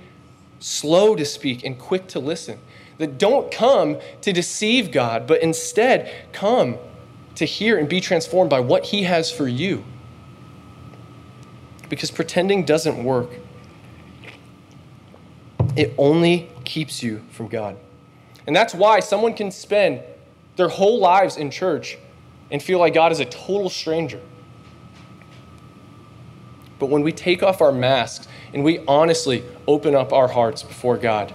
slow 0.60 1.16
to 1.16 1.24
speak 1.24 1.64
and 1.64 1.76
quick 1.76 2.06
to 2.06 2.20
listen. 2.20 2.60
That 2.98 3.18
don't 3.18 3.50
come 3.50 3.98
to 4.20 4.32
deceive 4.32 4.92
God, 4.92 5.26
but 5.26 5.42
instead 5.42 6.30
come 6.30 6.78
to 7.36 7.44
hear 7.44 7.78
and 7.78 7.88
be 7.88 8.00
transformed 8.00 8.50
by 8.50 8.60
what 8.60 8.86
He 8.86 9.02
has 9.04 9.30
for 9.30 9.48
you. 9.48 9.84
Because 11.88 12.10
pretending 12.10 12.64
doesn't 12.64 13.02
work, 13.02 13.30
it 15.76 15.94
only 15.98 16.50
keeps 16.64 17.02
you 17.02 17.22
from 17.30 17.48
God. 17.48 17.76
And 18.46 18.54
that's 18.54 18.74
why 18.74 19.00
someone 19.00 19.34
can 19.34 19.50
spend 19.50 20.00
their 20.56 20.68
whole 20.68 20.98
lives 20.98 21.36
in 21.36 21.50
church 21.50 21.98
and 22.50 22.62
feel 22.62 22.78
like 22.78 22.94
God 22.94 23.12
is 23.12 23.20
a 23.20 23.24
total 23.24 23.70
stranger. 23.70 24.20
But 26.78 26.86
when 26.86 27.02
we 27.02 27.12
take 27.12 27.42
off 27.42 27.62
our 27.62 27.72
masks 27.72 28.26
and 28.52 28.64
we 28.64 28.80
honestly 28.86 29.44
open 29.66 29.94
up 29.94 30.12
our 30.12 30.28
hearts 30.28 30.62
before 30.62 30.96
God 30.98 31.32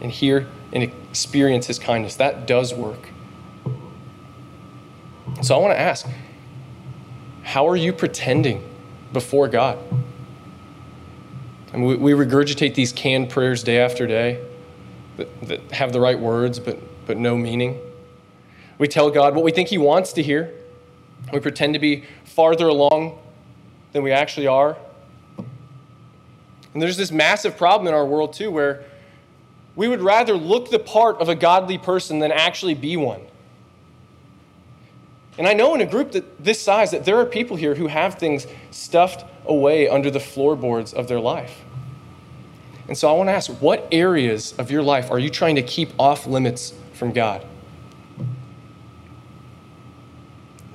and 0.00 0.10
hear 0.10 0.46
and 0.72 0.82
experience 0.82 1.66
His 1.66 1.78
kindness, 1.78 2.16
that 2.16 2.46
does 2.46 2.72
work. 2.72 3.08
So 5.42 5.56
I 5.56 5.58
want 5.58 5.74
to 5.74 5.80
ask 5.80 6.06
how 7.42 7.68
are 7.68 7.76
you 7.76 7.92
pretending 7.92 8.64
before 9.12 9.48
God? 9.48 9.76
I 11.74 11.76
mean, 11.76 12.00
we, 12.00 12.12
regurgitate 12.12 12.74
these 12.74 12.92
canned 12.92 13.28
prayers 13.30 13.64
day 13.64 13.80
after 13.80 14.06
day 14.06 14.44
that, 15.16 15.40
that 15.42 15.72
have 15.72 15.92
the 15.92 16.00
right 16.00 16.18
words 16.18 16.60
but, 16.60 16.78
but 17.06 17.16
no 17.18 17.36
meaning. 17.36 17.80
We 18.78 18.86
tell 18.86 19.10
God 19.10 19.34
what 19.34 19.42
we 19.44 19.50
think 19.50 19.68
He 19.68 19.78
wants 19.78 20.12
to 20.14 20.22
hear. 20.22 20.54
We 21.32 21.40
pretend 21.40 21.74
to 21.74 21.80
be 21.80 22.04
farther 22.24 22.68
along 22.68 23.18
than 23.92 24.02
we 24.02 24.12
actually 24.12 24.46
are. 24.46 24.76
And 26.72 26.80
there's 26.80 26.96
this 26.96 27.10
massive 27.10 27.56
problem 27.56 27.88
in 27.88 27.94
our 27.94 28.06
world, 28.06 28.32
too, 28.32 28.50
where 28.50 28.84
we 29.74 29.88
would 29.88 30.02
rather 30.02 30.34
look 30.34 30.70
the 30.70 30.78
part 30.78 31.16
of 31.16 31.28
a 31.28 31.34
godly 31.34 31.78
person 31.78 32.18
than 32.18 32.30
actually 32.30 32.74
be 32.74 32.96
one. 32.96 33.22
And 35.38 35.48
I 35.48 35.54
know 35.54 35.74
in 35.74 35.80
a 35.80 35.86
group 35.86 36.12
that 36.12 36.44
this 36.44 36.60
size 36.60 36.90
that 36.90 37.04
there 37.04 37.16
are 37.18 37.26
people 37.26 37.56
here 37.56 37.74
who 37.74 37.86
have 37.86 38.16
things 38.16 38.46
stuffed 38.70 39.24
away 39.46 39.88
under 39.88 40.10
the 40.10 40.20
floorboards 40.20 40.92
of 40.92 41.08
their 41.08 41.20
life. 41.20 41.62
And 42.88 42.98
so 42.98 43.08
I 43.08 43.12
want 43.12 43.28
to 43.28 43.32
ask 43.32 43.50
what 43.62 43.88
areas 43.90 44.52
of 44.58 44.70
your 44.70 44.82
life 44.82 45.10
are 45.10 45.18
you 45.18 45.30
trying 45.30 45.56
to 45.56 45.62
keep 45.62 45.90
off 45.98 46.26
limits 46.26 46.74
from 46.92 47.12
God? 47.12 47.46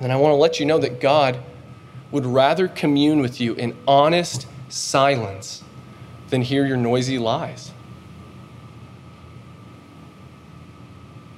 And 0.00 0.12
I 0.12 0.16
want 0.16 0.32
to 0.32 0.36
let 0.36 0.58
you 0.58 0.66
know 0.66 0.78
that 0.78 1.00
God 1.00 1.38
would 2.10 2.26
rather 2.26 2.68
commune 2.68 3.20
with 3.20 3.40
you 3.40 3.54
in 3.54 3.76
honest 3.86 4.46
silence 4.68 5.62
than 6.30 6.42
hear 6.42 6.66
your 6.66 6.76
noisy 6.76 7.18
lies. 7.18 7.72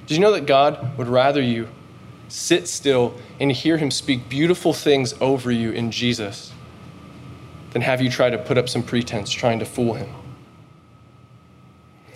Did 0.05 0.15
you 0.15 0.21
know 0.21 0.31
that 0.31 0.45
God 0.45 0.97
would 0.97 1.07
rather 1.07 1.41
you 1.41 1.69
sit 2.31 2.67
still 2.67 3.13
and 3.39 3.51
hear 3.51 3.77
Him 3.77 3.91
speak 3.91 4.29
beautiful 4.29 4.73
things 4.73 5.13
over 5.19 5.51
you 5.51 5.71
in 5.71 5.91
Jesus 5.91 6.53
than 7.71 7.81
have 7.81 8.01
you 8.01 8.09
try 8.09 8.29
to 8.29 8.37
put 8.37 8.57
up 8.57 8.69
some 8.69 8.83
pretense 8.83 9.29
trying 9.29 9.59
to 9.59 9.65
fool 9.65 9.93
Him? 9.93 10.09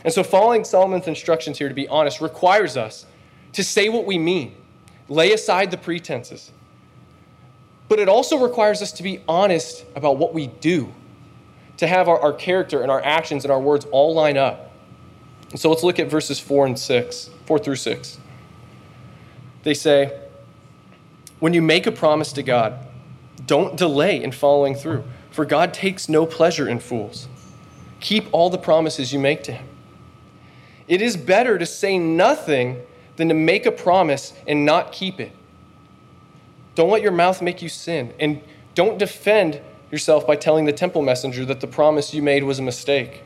And 0.04 0.14
so, 0.14 0.24
following 0.24 0.64
Solomon's 0.64 1.08
instructions 1.08 1.58
here, 1.58 1.68
to 1.68 1.76
be 1.76 1.88
honest, 1.88 2.22
requires 2.22 2.78
us 2.78 3.06
to 3.54 3.64
say 3.64 3.90
what 3.90 4.06
we 4.06 4.18
mean, 4.18 4.56
lay 5.10 5.34
aside 5.34 5.72
the 5.72 5.78
pretenses. 5.78 6.52
But 7.88 8.00
it 8.00 8.08
also 8.08 8.38
requires 8.38 8.82
us 8.82 8.92
to 8.94 9.04
be 9.04 9.22
honest 9.28 9.86
about 9.96 10.18
what 10.18 10.34
we 10.34 10.48
do, 10.48 10.94
to 11.78 11.88
have 11.88 12.08
our, 12.08 12.20
our 12.20 12.34
character 12.34 12.82
and 12.82 12.92
our 12.92 13.04
actions 13.04 13.46
and 13.46 13.52
our 13.52 13.60
words 13.60 13.86
all 13.92 14.14
line 14.14 14.38
up. 14.38 14.72
And 15.52 15.60
so 15.60 15.70
let's 15.70 15.84
look 15.84 16.00
at 16.00 16.10
verses 16.10 16.40
4 16.40 16.68
and 16.68 16.80
6, 16.80 17.30
4 17.46 17.60
through 17.60 17.76
6. 17.76 18.18
They 19.66 19.74
say, 19.74 20.18
When 21.40 21.54
you 21.54 21.62
make 21.62 21.88
a 21.88 21.92
promise 21.92 22.32
to 22.34 22.44
God, 22.44 22.78
don't 23.48 23.76
delay 23.76 24.24
in 24.24 24.32
following 24.32 24.76
through, 24.76 25.04
for 25.32 25.44
God 25.44 25.74
takes 25.74 26.08
no 26.08 26.26
pleasure 26.26 26.70
in 26.70 26.80
fools. 26.80 27.28
Keep 28.00 28.28
all 28.32 28.52
the 28.52 28.60
promises 28.60 29.12
you 29.12 29.20
make 29.20 29.44
to 29.44 29.54
Him. 29.54 29.68
It 30.88 31.02
is 31.02 31.18
better 31.18 31.58
to 31.58 31.66
say 31.66 31.98
nothing 31.98 32.84
than 33.16 33.28
to 33.28 33.34
make 33.34 33.66
a 33.66 33.72
promise 33.72 34.34
and 34.48 34.66
not 34.66 34.92
keep 34.92 35.20
it. 35.20 35.32
Don't 36.76 36.92
let 36.92 37.02
your 37.02 37.12
mouth 37.12 37.42
make 37.42 37.64
you 37.64 37.70
sin, 37.70 38.14
and 38.20 38.42
don't 38.76 39.00
defend 39.00 39.60
yourself 39.92 40.28
by 40.28 40.36
telling 40.36 40.66
the 40.66 40.74
temple 40.74 41.02
messenger 41.02 41.44
that 41.46 41.60
the 41.60 41.68
promise 41.68 42.14
you 42.14 42.22
made 42.22 42.44
was 42.44 42.60
a 42.60 42.62
mistake. 42.62 43.24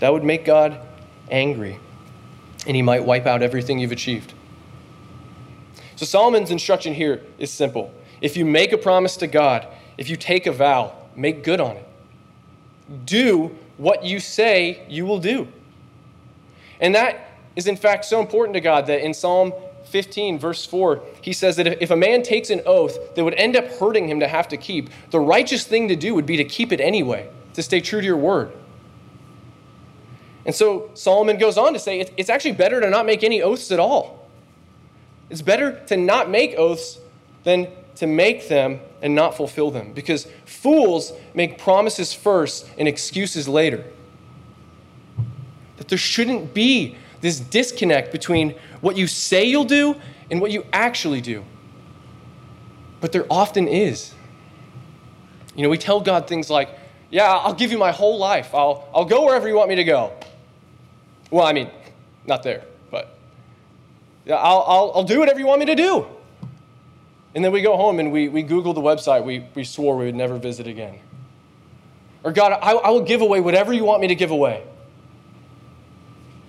That 0.00 0.12
would 0.12 0.24
make 0.24 0.44
God 0.44 0.78
angry, 1.30 1.80
and 2.66 2.76
He 2.76 2.82
might 2.82 3.04
wipe 3.04 3.24
out 3.24 3.42
everything 3.42 3.78
you've 3.78 3.92
achieved. 3.92 4.34
So 5.98 6.06
Solomon's 6.06 6.52
instruction 6.52 6.94
here 6.94 7.24
is 7.40 7.50
simple. 7.50 7.92
If 8.20 8.36
you 8.36 8.44
make 8.44 8.72
a 8.72 8.78
promise 8.78 9.16
to 9.16 9.26
God, 9.26 9.66
if 9.96 10.08
you 10.08 10.14
take 10.14 10.46
a 10.46 10.52
vow, 10.52 10.94
make 11.16 11.42
good 11.42 11.60
on 11.60 11.74
it. 11.74 11.84
Do 13.04 13.56
what 13.78 14.04
you 14.04 14.20
say 14.20 14.86
you 14.88 15.04
will 15.06 15.18
do. 15.18 15.48
And 16.80 16.94
that 16.94 17.40
is, 17.56 17.66
in 17.66 17.76
fact, 17.76 18.04
so 18.04 18.20
important 18.20 18.54
to 18.54 18.60
God 18.60 18.86
that 18.86 19.00
in 19.00 19.12
Psalm 19.12 19.52
15, 19.86 20.38
verse 20.38 20.64
4, 20.64 21.02
he 21.20 21.32
says 21.32 21.56
that 21.56 21.82
if 21.82 21.90
a 21.90 21.96
man 21.96 22.22
takes 22.22 22.50
an 22.50 22.60
oath 22.64 23.16
that 23.16 23.24
would 23.24 23.34
end 23.34 23.56
up 23.56 23.66
hurting 23.66 24.08
him 24.08 24.20
to 24.20 24.28
have 24.28 24.46
to 24.46 24.56
keep, 24.56 24.90
the 25.10 25.18
righteous 25.18 25.64
thing 25.64 25.88
to 25.88 25.96
do 25.96 26.14
would 26.14 26.26
be 26.26 26.36
to 26.36 26.44
keep 26.44 26.70
it 26.70 26.80
anyway, 26.80 27.28
to 27.54 27.62
stay 27.62 27.80
true 27.80 28.00
to 28.00 28.06
your 28.06 28.16
word. 28.16 28.52
And 30.46 30.54
so 30.54 30.92
Solomon 30.94 31.38
goes 31.38 31.58
on 31.58 31.72
to 31.72 31.80
say 31.80 31.98
it's 32.16 32.30
actually 32.30 32.52
better 32.52 32.80
to 32.80 32.88
not 32.88 33.04
make 33.04 33.24
any 33.24 33.42
oaths 33.42 33.72
at 33.72 33.80
all. 33.80 34.17
It's 35.30 35.42
better 35.42 35.80
to 35.86 35.96
not 35.96 36.30
make 36.30 36.54
oaths 36.56 36.98
than 37.44 37.68
to 37.96 38.06
make 38.06 38.48
them 38.48 38.80
and 39.02 39.14
not 39.14 39.36
fulfill 39.36 39.70
them 39.70 39.92
because 39.92 40.28
fools 40.44 41.12
make 41.34 41.58
promises 41.58 42.12
first 42.12 42.68
and 42.78 42.88
excuses 42.88 43.48
later. 43.48 43.84
That 45.76 45.88
there 45.88 45.98
shouldn't 45.98 46.54
be 46.54 46.96
this 47.20 47.40
disconnect 47.40 48.12
between 48.12 48.54
what 48.80 48.96
you 48.96 49.06
say 49.06 49.44
you'll 49.44 49.64
do 49.64 49.96
and 50.30 50.40
what 50.40 50.50
you 50.50 50.64
actually 50.72 51.20
do. 51.20 51.44
But 53.00 53.12
there 53.12 53.26
often 53.30 53.68
is. 53.68 54.14
You 55.54 55.62
know, 55.62 55.68
we 55.68 55.78
tell 55.78 56.00
God 56.00 56.28
things 56.28 56.48
like, 56.48 56.68
Yeah, 57.10 57.24
I'll 57.24 57.54
give 57.54 57.72
you 57.72 57.78
my 57.78 57.90
whole 57.90 58.18
life, 58.18 58.54
I'll, 58.54 58.88
I'll 58.94 59.04
go 59.04 59.24
wherever 59.24 59.48
you 59.48 59.54
want 59.54 59.68
me 59.68 59.74
to 59.76 59.84
go. 59.84 60.12
Well, 61.30 61.46
I 61.46 61.52
mean, 61.52 61.70
not 62.26 62.42
there. 62.42 62.62
I'll, 64.28 64.64
I'll, 64.66 64.92
I'll 64.96 65.04
do 65.04 65.18
whatever 65.18 65.38
you 65.38 65.46
want 65.46 65.60
me 65.60 65.66
to 65.66 65.74
do. 65.74 66.06
And 67.34 67.44
then 67.44 67.52
we 67.52 67.62
go 67.62 67.76
home 67.76 68.00
and 68.00 68.10
we, 68.10 68.28
we 68.28 68.42
Google 68.42 68.72
the 68.72 68.80
website 68.80 69.24
we, 69.24 69.46
we 69.54 69.64
swore 69.64 69.96
we 69.96 70.06
would 70.06 70.14
never 70.14 70.38
visit 70.38 70.66
again. 70.66 70.98
Or, 72.24 72.32
God, 72.32 72.52
I, 72.52 72.72
I 72.72 72.90
will 72.90 73.04
give 73.04 73.20
away 73.20 73.40
whatever 73.40 73.72
you 73.72 73.84
want 73.84 74.00
me 74.00 74.08
to 74.08 74.14
give 74.14 74.30
away. 74.30 74.64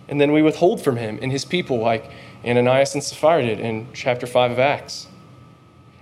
And 0.07 0.19
then 0.19 0.31
we 0.31 0.41
withhold 0.41 0.83
from 0.83 0.98
him 0.98 1.19
and 1.21 1.31
his 1.31 1.45
people, 1.45 1.77
like 1.77 2.09
Ananias 2.43 2.95
and 2.95 3.03
Sapphira 3.03 3.43
did 3.43 3.59
in 3.59 3.88
chapter 3.93 4.25
5 4.25 4.51
of 4.51 4.59
Acts. 4.59 5.07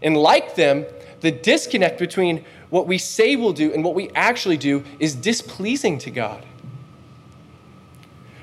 And 0.01 0.15
like 0.15 0.55
them, 0.55 0.85
the 1.19 1.31
disconnect 1.31 1.99
between 1.99 2.45
what 2.69 2.87
we 2.87 2.97
say 2.97 3.35
we'll 3.35 3.53
do 3.53 3.73
and 3.73 3.83
what 3.83 3.95
we 3.95 4.09
actually 4.11 4.57
do 4.57 4.83
is 4.99 5.15
displeasing 5.15 5.97
to 5.99 6.11
God. 6.11 6.45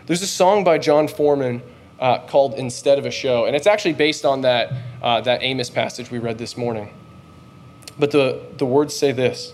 There's 0.07 0.23
a 0.23 0.27
song 0.27 0.65
by 0.65 0.77
Jon 0.77 1.09
Foreman 1.09 1.63
uh, 2.01 2.19
called 2.27 2.55
Instead 2.55 2.99
of 2.99 3.07
a 3.07 3.11
Show. 3.11 3.47
And 3.47 3.55
it's 3.55 3.67
actually 3.67 3.95
based 3.95 4.25
on 4.25 4.43
that, 4.43 4.73
uh, 5.03 5.21
that 5.23 5.43
Amos 5.43 5.71
passage 5.71 6.11
we 6.11 6.19
read 6.19 6.39
this 6.39 6.57
morning. 6.57 6.93
But 7.99 8.11
the, 8.11 8.43
the 8.57 8.67
words 8.67 8.97
say 8.97 9.13
this 9.13 9.53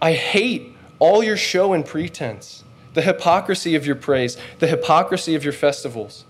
I 0.00 0.12
hate 0.12 0.76
all 0.98 1.22
your 1.22 1.36
show 1.36 1.72
and 1.72 1.84
pretense, 1.84 2.64
the 2.94 3.02
hypocrisy 3.02 3.74
of 3.74 3.86
your 3.86 3.96
praise, 3.96 4.36
the 4.58 4.66
hypocrisy 4.66 5.34
of 5.34 5.44
your 5.44 5.52
festivals. 5.52 6.24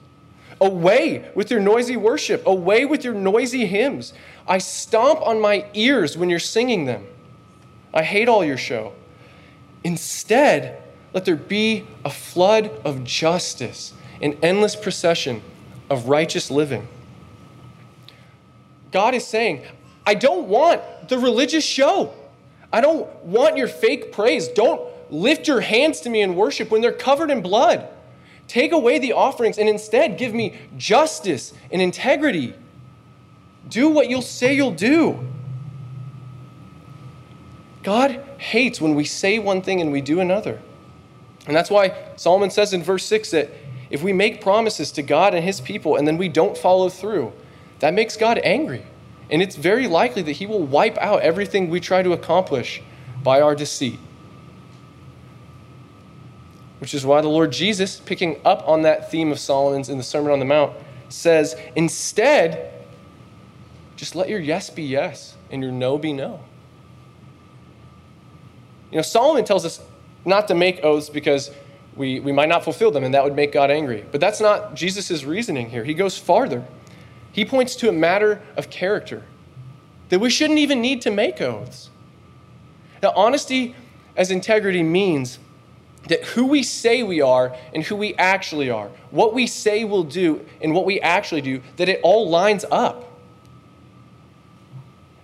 Away 0.60 1.30
with 1.34 1.50
your 1.50 1.60
noisy 1.60 1.96
worship. 1.96 2.44
Away 2.44 2.84
with 2.84 3.04
your 3.04 3.14
noisy 3.14 3.66
hymns. 3.66 4.12
I 4.46 4.58
stomp 4.58 5.24
on 5.24 5.40
my 5.40 5.66
ears 5.72 6.16
when 6.16 6.30
you're 6.30 6.40
singing 6.40 6.84
them. 6.84 7.06
I 7.94 8.02
hate 8.02 8.28
all 8.28 8.44
your 8.44 8.56
show. 8.56 8.92
Instead, 9.84 10.82
let 11.18 11.24
there 11.24 11.34
be 11.34 11.84
a 12.04 12.10
flood 12.10 12.70
of 12.84 13.02
justice, 13.02 13.92
an 14.22 14.38
endless 14.40 14.76
procession 14.76 15.42
of 15.90 16.08
righteous 16.08 16.48
living. 16.48 16.86
God 18.92 19.14
is 19.14 19.26
saying, 19.26 19.64
I 20.06 20.14
don't 20.14 20.46
want 20.46 20.80
the 21.08 21.18
religious 21.18 21.64
show. 21.64 22.14
I 22.72 22.80
don't 22.80 23.12
want 23.24 23.56
your 23.56 23.66
fake 23.66 24.12
praise. 24.12 24.46
Don't 24.46 24.80
lift 25.10 25.48
your 25.48 25.60
hands 25.60 26.02
to 26.02 26.08
me 26.08 26.22
in 26.22 26.36
worship 26.36 26.70
when 26.70 26.82
they're 26.82 26.92
covered 26.92 27.32
in 27.32 27.42
blood. 27.42 27.88
Take 28.46 28.70
away 28.70 29.00
the 29.00 29.14
offerings 29.14 29.58
and 29.58 29.68
instead 29.68 30.18
give 30.18 30.32
me 30.32 30.56
justice 30.76 31.52
and 31.72 31.82
integrity. 31.82 32.54
Do 33.68 33.88
what 33.88 34.08
you'll 34.08 34.22
say 34.22 34.54
you'll 34.54 34.70
do. 34.70 35.18
God 37.82 38.22
hates 38.38 38.80
when 38.80 38.94
we 38.94 39.04
say 39.04 39.40
one 39.40 39.62
thing 39.62 39.80
and 39.80 39.90
we 39.90 40.00
do 40.00 40.20
another. 40.20 40.60
And 41.48 41.56
that's 41.56 41.70
why 41.70 41.96
Solomon 42.16 42.50
says 42.50 42.74
in 42.74 42.82
verse 42.82 43.04
6 43.06 43.30
that 43.32 43.50
if 43.90 44.02
we 44.02 44.12
make 44.12 44.42
promises 44.42 44.92
to 44.92 45.02
God 45.02 45.34
and 45.34 45.42
his 45.42 45.60
people 45.60 45.96
and 45.96 46.06
then 46.06 46.18
we 46.18 46.28
don't 46.28 46.56
follow 46.56 46.90
through, 46.90 47.32
that 47.80 47.94
makes 47.94 48.16
God 48.16 48.38
angry. 48.44 48.84
And 49.30 49.40
it's 49.40 49.56
very 49.56 49.86
likely 49.86 50.22
that 50.22 50.32
he 50.32 50.46
will 50.46 50.62
wipe 50.62 50.98
out 50.98 51.22
everything 51.22 51.70
we 51.70 51.80
try 51.80 52.02
to 52.02 52.12
accomplish 52.12 52.82
by 53.22 53.40
our 53.40 53.54
deceit. 53.54 53.98
Which 56.80 56.94
is 56.94 57.04
why 57.04 57.22
the 57.22 57.28
Lord 57.28 57.50
Jesus, 57.50 57.98
picking 57.98 58.40
up 58.44 58.66
on 58.68 58.82
that 58.82 59.10
theme 59.10 59.32
of 59.32 59.40
Solomon's 59.40 59.88
in 59.88 59.98
the 59.98 60.04
Sermon 60.04 60.30
on 60.30 60.38
the 60.38 60.44
Mount, 60.44 60.74
says, 61.08 61.56
instead, 61.74 62.72
just 63.96 64.14
let 64.14 64.28
your 64.28 64.38
yes 64.38 64.68
be 64.70 64.82
yes 64.82 65.34
and 65.50 65.62
your 65.62 65.72
no 65.72 65.98
be 65.98 66.12
no. 66.12 66.40
You 68.90 68.96
know, 68.96 69.02
Solomon 69.02 69.44
tells 69.44 69.64
us 69.64 69.80
not 70.28 70.48
to 70.48 70.54
make 70.54 70.84
oaths 70.84 71.08
because 71.08 71.50
we, 71.96 72.20
we 72.20 72.30
might 72.30 72.48
not 72.48 72.62
fulfill 72.62 72.90
them 72.90 73.04
and 73.04 73.14
that 73.14 73.24
would 73.24 73.34
make 73.34 73.52
God 73.52 73.70
angry. 73.70 74.04
But 74.10 74.20
that's 74.20 74.40
not 74.40 74.74
Jesus' 74.74 75.24
reasoning 75.24 75.70
here. 75.70 75.84
He 75.84 75.94
goes 75.94 76.16
farther. 76.16 76.64
He 77.32 77.44
points 77.44 77.74
to 77.76 77.88
a 77.88 77.92
matter 77.92 78.40
of 78.56 78.70
character 78.70 79.24
that 80.08 80.20
we 80.20 80.30
shouldn't 80.30 80.58
even 80.58 80.80
need 80.80 81.02
to 81.02 81.10
make 81.10 81.40
oaths. 81.40 81.90
Now, 83.02 83.12
honesty 83.14 83.74
as 84.16 84.30
integrity 84.30 84.82
means 84.82 85.38
that 86.08 86.24
who 86.24 86.46
we 86.46 86.62
say 86.62 87.02
we 87.02 87.20
are 87.20 87.54
and 87.74 87.84
who 87.84 87.96
we 87.96 88.14
actually 88.14 88.70
are, 88.70 88.88
what 89.10 89.34
we 89.34 89.46
say 89.46 89.84
we'll 89.84 90.04
do 90.04 90.44
and 90.62 90.74
what 90.74 90.84
we 90.84 91.00
actually 91.00 91.40
do, 91.40 91.60
that 91.76 91.88
it 91.88 92.00
all 92.02 92.28
lines 92.28 92.64
up. 92.70 93.04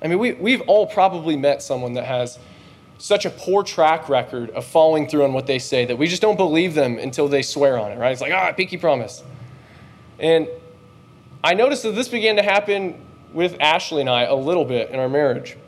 I 0.02 0.08
mean, 0.08 0.18
we, 0.18 0.32
we've 0.32 0.60
all 0.62 0.86
probably 0.86 1.36
met 1.36 1.62
someone 1.62 1.94
that 1.94 2.04
has 2.04 2.38
such 3.04 3.26
a 3.26 3.30
poor 3.30 3.62
track 3.62 4.08
record 4.08 4.48
of 4.52 4.64
following 4.64 5.06
through 5.06 5.24
on 5.24 5.34
what 5.34 5.46
they 5.46 5.58
say 5.58 5.84
that 5.84 5.98
we 5.98 6.06
just 6.06 6.22
don't 6.22 6.38
believe 6.38 6.72
them 6.72 6.96
until 6.96 7.28
they 7.28 7.42
swear 7.42 7.78
on 7.78 7.92
it, 7.92 7.98
right? 7.98 8.12
It's 8.12 8.22
like, 8.22 8.32
ah, 8.32 8.50
pinky 8.52 8.78
promise. 8.78 9.22
And 10.18 10.48
I 11.42 11.52
noticed 11.52 11.82
that 11.82 11.94
this 11.94 12.08
began 12.08 12.36
to 12.36 12.42
happen 12.42 12.98
with 13.34 13.60
Ashley 13.60 14.00
and 14.00 14.08
I 14.08 14.22
a 14.22 14.34
little 14.34 14.64
bit 14.64 14.88
in 14.88 14.98
our 14.98 15.10
marriage. 15.10 15.58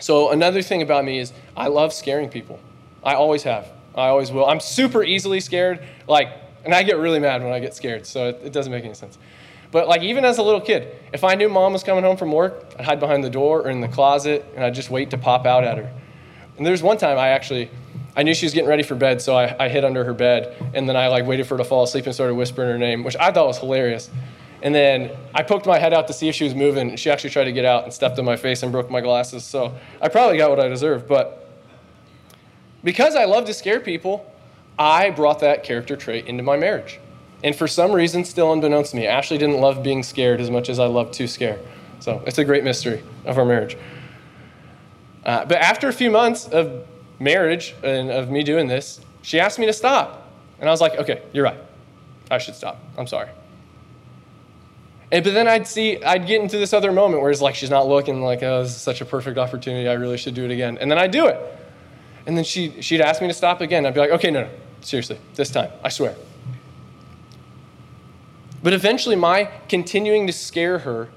So, 0.00 0.30
another 0.30 0.62
thing 0.62 0.80
about 0.80 1.04
me 1.04 1.18
is 1.18 1.34
I 1.54 1.68
love 1.68 1.92
scaring 1.92 2.30
people. 2.30 2.58
I 3.04 3.16
always 3.16 3.42
have. 3.42 3.70
I 3.94 4.06
always 4.06 4.32
will. 4.32 4.46
I'm 4.46 4.58
super 4.58 5.04
easily 5.04 5.40
scared, 5.40 5.84
like, 6.08 6.30
and 6.64 6.74
I 6.74 6.84
get 6.84 6.96
really 6.96 7.18
mad 7.18 7.42
when 7.42 7.52
I 7.52 7.60
get 7.60 7.74
scared, 7.74 8.06
so 8.06 8.28
it, 8.28 8.40
it 8.44 8.52
doesn't 8.54 8.72
make 8.72 8.86
any 8.86 8.94
sense. 8.94 9.18
But 9.72 9.88
like 9.88 10.00
even 10.00 10.24
as 10.24 10.38
a 10.38 10.42
little 10.42 10.60
kid, 10.60 10.96
if 11.12 11.22
I 11.22 11.34
knew 11.34 11.50
mom 11.50 11.74
was 11.74 11.84
coming 11.84 12.02
home 12.02 12.16
from 12.16 12.32
work, 12.32 12.64
I'd 12.78 12.86
hide 12.86 13.00
behind 13.00 13.22
the 13.22 13.30
door 13.30 13.60
or 13.60 13.68
in 13.68 13.82
the 13.82 13.88
closet 13.88 14.46
and 14.54 14.64
I'd 14.64 14.74
just 14.74 14.88
wait 14.88 15.10
to 15.10 15.18
pop 15.18 15.44
out 15.44 15.64
at 15.64 15.76
her. 15.76 15.92
And 16.56 16.66
there's 16.66 16.82
one 16.82 16.98
time 16.98 17.18
I 17.18 17.28
actually, 17.28 17.70
I 18.16 18.22
knew 18.22 18.34
she 18.34 18.46
was 18.46 18.52
getting 18.52 18.68
ready 18.68 18.82
for 18.82 18.94
bed, 18.94 19.22
so 19.22 19.36
I, 19.36 19.64
I 19.64 19.68
hid 19.68 19.84
under 19.84 20.04
her 20.04 20.14
bed, 20.14 20.56
and 20.74 20.88
then 20.88 20.96
I 20.96 21.08
like 21.08 21.26
waited 21.26 21.46
for 21.46 21.56
her 21.56 21.62
to 21.62 21.68
fall 21.68 21.82
asleep 21.82 22.06
and 22.06 22.14
started 22.14 22.34
whispering 22.34 22.68
her 22.68 22.78
name, 22.78 23.04
which 23.04 23.16
I 23.16 23.32
thought 23.32 23.46
was 23.46 23.58
hilarious. 23.58 24.10
And 24.62 24.74
then 24.74 25.10
I 25.34 25.42
poked 25.42 25.66
my 25.66 25.78
head 25.78 25.92
out 25.92 26.06
to 26.06 26.12
see 26.12 26.28
if 26.28 26.34
she 26.34 26.44
was 26.44 26.54
moving, 26.54 26.90
and 26.90 27.00
she 27.00 27.10
actually 27.10 27.30
tried 27.30 27.44
to 27.44 27.52
get 27.52 27.64
out 27.64 27.84
and 27.84 27.92
stepped 27.92 28.18
in 28.18 28.24
my 28.24 28.36
face 28.36 28.62
and 28.62 28.70
broke 28.70 28.90
my 28.90 29.00
glasses. 29.00 29.44
So 29.44 29.74
I 30.00 30.08
probably 30.08 30.38
got 30.38 30.50
what 30.50 30.60
I 30.60 30.68
deserved. 30.68 31.08
But 31.08 31.50
because 32.84 33.16
I 33.16 33.24
love 33.24 33.46
to 33.46 33.54
scare 33.54 33.80
people, 33.80 34.30
I 34.78 35.10
brought 35.10 35.40
that 35.40 35.64
character 35.64 35.96
trait 35.96 36.26
into 36.26 36.42
my 36.42 36.56
marriage. 36.56 37.00
And 37.44 37.56
for 37.56 37.66
some 37.66 37.92
reason, 37.92 38.24
still 38.24 38.52
unbeknownst 38.52 38.92
to 38.92 38.96
me, 38.96 39.06
Ashley 39.06 39.36
didn't 39.36 39.60
love 39.60 39.82
being 39.82 40.04
scared 40.04 40.40
as 40.40 40.48
much 40.48 40.68
as 40.68 40.78
I 40.78 40.86
love 40.86 41.10
to 41.12 41.26
scare. 41.26 41.58
So 41.98 42.22
it's 42.26 42.38
a 42.38 42.44
great 42.44 42.62
mystery 42.62 43.02
of 43.24 43.38
our 43.38 43.44
marriage. 43.44 43.76
Uh, 45.24 45.44
but 45.44 45.58
after 45.58 45.88
a 45.88 45.92
few 45.92 46.10
months 46.10 46.48
of 46.48 46.86
marriage 47.18 47.74
and 47.82 48.10
of 48.10 48.30
me 48.30 48.42
doing 48.42 48.66
this, 48.66 49.00
she 49.22 49.38
asked 49.38 49.58
me 49.58 49.66
to 49.66 49.72
stop. 49.72 50.30
And 50.58 50.68
I 50.68 50.72
was 50.72 50.80
like, 50.80 50.96
okay, 50.96 51.22
you're 51.32 51.44
right. 51.44 51.58
I 52.30 52.38
should 52.38 52.54
stop. 52.54 52.80
I'm 52.96 53.06
sorry. 53.06 53.28
And, 55.12 55.22
but 55.22 55.34
then 55.34 55.46
I'd 55.46 55.66
see, 55.66 56.02
I'd 56.02 56.26
get 56.26 56.40
into 56.40 56.56
this 56.58 56.72
other 56.72 56.90
moment 56.90 57.22
where 57.22 57.30
it's 57.30 57.40
like 57.40 57.54
she's 57.54 57.70
not 57.70 57.86
looking, 57.86 58.22
like, 58.22 58.42
oh, 58.42 58.62
this 58.62 58.72
is 58.72 58.80
such 58.80 59.00
a 59.00 59.04
perfect 59.04 59.38
opportunity. 59.38 59.88
I 59.88 59.94
really 59.94 60.16
should 60.16 60.34
do 60.34 60.44
it 60.44 60.50
again. 60.50 60.78
And 60.78 60.90
then 60.90 60.98
I 60.98 61.06
do 61.06 61.26
it. 61.26 61.38
And 62.26 62.36
then 62.36 62.44
she, 62.44 62.80
she'd 62.80 63.00
ask 63.00 63.20
me 63.20 63.28
to 63.28 63.34
stop 63.34 63.60
again. 63.60 63.84
I'd 63.84 63.94
be 63.94 64.00
like, 64.00 64.10
okay, 64.10 64.30
no, 64.30 64.42
no, 64.42 64.50
seriously, 64.80 65.18
this 65.34 65.50
time, 65.50 65.70
I 65.84 65.88
swear. 65.88 66.14
But 68.62 68.72
eventually, 68.72 69.16
my 69.16 69.50
continuing 69.68 70.26
to 70.28 70.32
scare 70.32 70.78
her, 70.78 71.08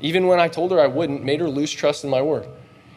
even 0.00 0.28
when 0.28 0.38
I 0.38 0.48
told 0.48 0.70
her 0.70 0.80
I 0.80 0.86
wouldn't, 0.86 1.24
made 1.24 1.40
her 1.40 1.48
lose 1.48 1.72
trust 1.72 2.04
in 2.04 2.10
my 2.10 2.22
word. 2.22 2.46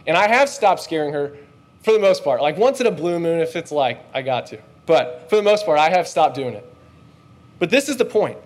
And 0.08 0.18
I 0.18 0.28
have 0.28 0.50
stopped 0.50 0.82
scaring 0.82 1.14
her 1.14 1.38
for 1.84 1.94
the 1.94 2.00
most 2.00 2.24
part. 2.24 2.42
Like 2.42 2.58
once 2.58 2.80
in 2.80 2.88
a 2.88 2.92
blue 2.92 3.20
moon, 3.20 3.40
if 3.40 3.56
it's 3.56 3.72
like, 3.72 4.04
I 4.14 4.22
got 4.22 4.48
to. 4.48 4.60
But 4.86 5.30
for 5.30 5.36
the 5.36 5.44
most 5.44 5.66
part, 5.66 5.80
I 5.80 5.90
have 5.90 6.08
stopped 6.08 6.36
doing 6.36 6.54
it. 6.54 6.68
But 7.60 7.70
this 7.70 7.90
is 7.90 7.98
the 7.98 8.06
point. 8.06 8.38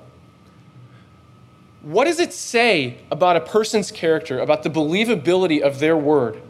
What 1.81 2.05
does 2.05 2.19
it 2.19 2.33
say 2.33 2.97
about 3.11 3.35
a 3.35 3.41
person's 3.41 3.91
character, 3.91 4.39
about 4.39 4.63
the 4.63 4.69
believability 4.69 5.61
of 5.61 5.79
their 5.79 5.95
word, 5.95 6.41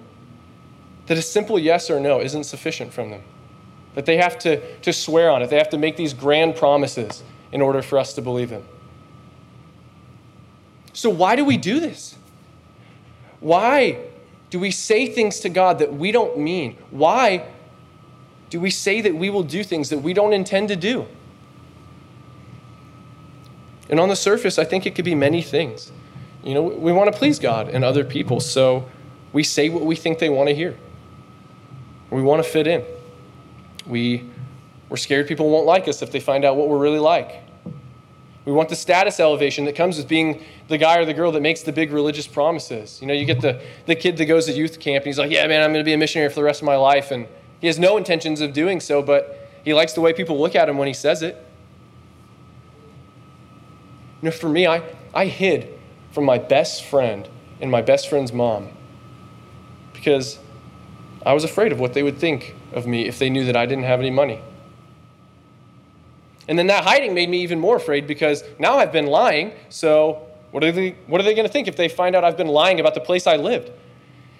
that 1.08 1.18
a 1.18 1.22
simple 1.22 1.60
yes 1.60 1.90
or 1.90 2.00
no 2.00 2.22
isn't 2.22 2.46
sufficient 2.46 2.94
from 2.94 3.12
them? 3.12 3.22
That 3.96 4.06
they 4.06 4.18
have 4.18 4.40
to, 4.40 4.78
to 4.80 4.94
swear 4.94 5.30
on 5.30 5.42
it, 5.42 5.50
they 5.50 5.58
have 5.58 5.70
to 5.70 5.78
make 5.78 5.98
these 5.98 6.14
grand 6.14 6.56
promises 6.56 7.22
in 7.52 7.62
order 7.62 7.82
for 7.82 8.00
us 8.00 8.14
to 8.14 8.22
believe 8.22 8.50
them. 8.50 8.66
So, 10.94 11.10
why 11.10 11.36
do 11.36 11.44
we 11.44 11.58
do 11.58 11.80
this? 11.80 12.16
Why 13.42 14.00
do 14.56 14.60
we 14.60 14.72
say 14.72 15.08
things 15.08 15.42
to 15.42 15.50
God 15.50 15.80
that 15.80 15.94
we 15.94 16.14
don't 16.14 16.38
mean? 16.38 16.78
Why 16.90 17.46
do 18.50 18.58
we 18.62 18.70
say 18.70 19.02
that 19.02 19.14
we 19.14 19.30
will 19.30 19.44
do 19.44 19.66
things 19.66 19.90
that 19.90 19.98
we 19.98 20.14
don't 20.14 20.32
intend 20.32 20.70
to 20.70 20.78
do? 20.78 21.08
And 23.90 24.00
on 24.00 24.08
the 24.08 24.16
surface, 24.16 24.58
I 24.58 24.64
think 24.64 24.86
it 24.86 24.96
could 24.96 25.04
be 25.04 25.14
many 25.14 25.42
things. 25.42 25.92
You 26.42 26.54
know, 26.54 26.62
we 26.62 26.94
want 26.94 27.12
to 27.12 27.20
please 27.20 27.38
God 27.38 27.68
and 27.68 27.84
other 27.84 28.06
people, 28.06 28.40
so 28.40 28.88
we 29.34 29.44
say 29.44 29.68
what 29.68 29.84
we 29.84 29.94
think 29.94 30.20
they 30.20 30.30
want 30.30 30.48
to 30.48 30.56
hear. 30.56 30.78
We 32.10 32.22
want 32.22 32.42
to 32.42 32.50
fit 32.50 32.66
in. 32.66 32.86
We, 33.86 34.24
we're 34.88 34.96
scared 34.96 35.28
people 35.28 35.50
won't 35.50 35.66
like 35.66 35.90
us 35.90 36.02
if 36.02 36.14
they 36.14 36.22
find 36.22 36.46
out 36.46 36.56
what 36.56 36.70
we're 36.70 36.80
really 36.80 37.00
like. 37.00 37.42
We 38.46 38.52
want 38.52 38.70
the 38.70 38.76
status 38.76 39.20
elevation 39.20 39.66
that 39.66 39.76
comes 39.76 39.98
with 39.98 40.08
being 40.08 40.44
the 40.68 40.78
guy 40.78 41.00
or 41.00 41.06
the 41.06 41.16
girl 41.16 41.32
that 41.32 41.42
makes 41.42 41.62
the 41.64 41.72
big 41.72 41.92
religious 41.92 42.28
promises. 42.28 43.02
You 43.02 43.08
know, 43.08 43.14
you 43.14 43.26
get 43.26 43.42
the, 43.42 43.62
the 43.88 43.96
kid 43.96 44.18
that 44.18 44.26
goes 44.26 44.46
to 44.46 44.52
youth 44.52 44.80
camp 44.80 45.04
and 45.04 45.08
he's 45.08 45.18
like, 45.18 45.32
yeah, 45.32 45.48
man, 45.48 45.64
I'm 45.64 45.72
going 45.72 45.84
to 45.84 45.86
be 45.86 45.94
a 45.94 45.98
missionary 45.98 46.30
for 46.30 46.36
the 46.36 46.44
rest 46.44 46.62
of 46.62 46.66
my 46.66 46.76
life. 46.76 47.10
And 47.10 47.28
he 47.60 47.68
has 47.68 47.80
no 47.80 47.98
intentions 47.98 48.42
of 48.42 48.54
doing 48.54 48.80
so, 48.80 49.02
but 49.02 49.50
he 49.64 49.74
likes 49.74 49.94
the 49.94 50.02
way 50.02 50.14
people 50.14 50.40
look 50.40 50.56
at 50.56 50.70
him 50.70 50.78
when 50.78 50.88
he 50.88 50.94
says 50.94 51.24
it. 51.24 51.44
You 54.22 54.30
know, 54.30 54.32
for 54.32 54.48
me, 54.48 54.68
I, 54.68 54.84
I 55.14 55.26
hid 55.26 55.74
from 56.12 56.24
my 56.24 56.38
best 56.38 56.86
friend 56.86 57.28
and 57.60 57.72
my 57.72 57.82
best 57.82 58.08
friend's 58.10 58.32
mom 58.32 58.70
because 59.94 60.38
I 61.26 61.34
was 61.34 61.44
afraid 61.44 61.72
of 61.72 61.80
what 61.80 61.94
they 61.94 62.04
would 62.04 62.20
think 62.20 62.54
of 62.74 62.86
me 62.86 63.08
if 63.08 63.18
they 63.18 63.30
knew 63.32 63.46
that 63.46 63.56
I 63.56 63.66
didn't 63.66 63.86
have 63.86 64.00
any 64.00 64.12
money. 64.12 64.40
And 66.48 66.60
then 66.60 66.68
that 66.68 66.84
hiding 66.84 67.14
made 67.14 67.30
me 67.30 67.42
even 67.42 67.60
more 67.60 67.76
afraid 67.76 68.06
because 68.06 68.44
now 68.60 68.78
I've 68.78 68.92
been 68.92 69.08
lying. 69.08 69.54
So, 69.70 70.28
what 70.52 70.64
are 70.64 70.72
they, 70.72 70.92
what 71.08 71.20
are 71.20 71.24
they 71.24 71.34
going 71.34 71.48
to 71.48 71.52
think 71.52 71.68
if 71.68 71.76
they 71.76 71.90
find 71.90 72.16
out 72.16 72.24
I've 72.24 72.38
been 72.38 72.48
lying 72.48 72.80
about 72.80 72.94
the 72.94 73.02
place 73.02 73.28
I 73.28 73.36
lived? 73.36 73.72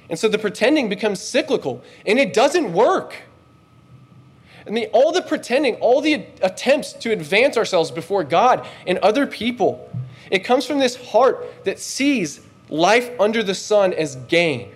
And 0.10 0.18
so 0.18 0.28
the 0.28 0.38
pretending 0.38 0.88
becomes 0.88 1.20
cyclical, 1.20 1.84
and 2.06 2.20
it 2.20 2.34
doesn't 2.34 2.72
work. 2.72 3.16
I 4.68 4.70
mean, 4.70 4.88
all 4.94 5.12
the 5.12 5.22
pretending, 5.22 5.76
all 5.76 6.02
the 6.02 6.26
attempts 6.42 6.94
to 6.94 7.12
advance 7.12 7.58
ourselves 7.58 7.92
before 7.92 8.24
God 8.24 8.68
and 8.88 8.98
other 9.00 9.28
people, 9.28 9.90
it 10.32 10.40
comes 10.40 10.66
from 10.66 10.80
this 10.80 10.96
heart 10.96 11.66
that 11.66 11.80
sees 11.80 12.42
life 12.70 13.10
under 13.20 13.44
the 13.44 13.54
sun 13.54 13.94
as 13.94 14.16
gain. 14.16 14.72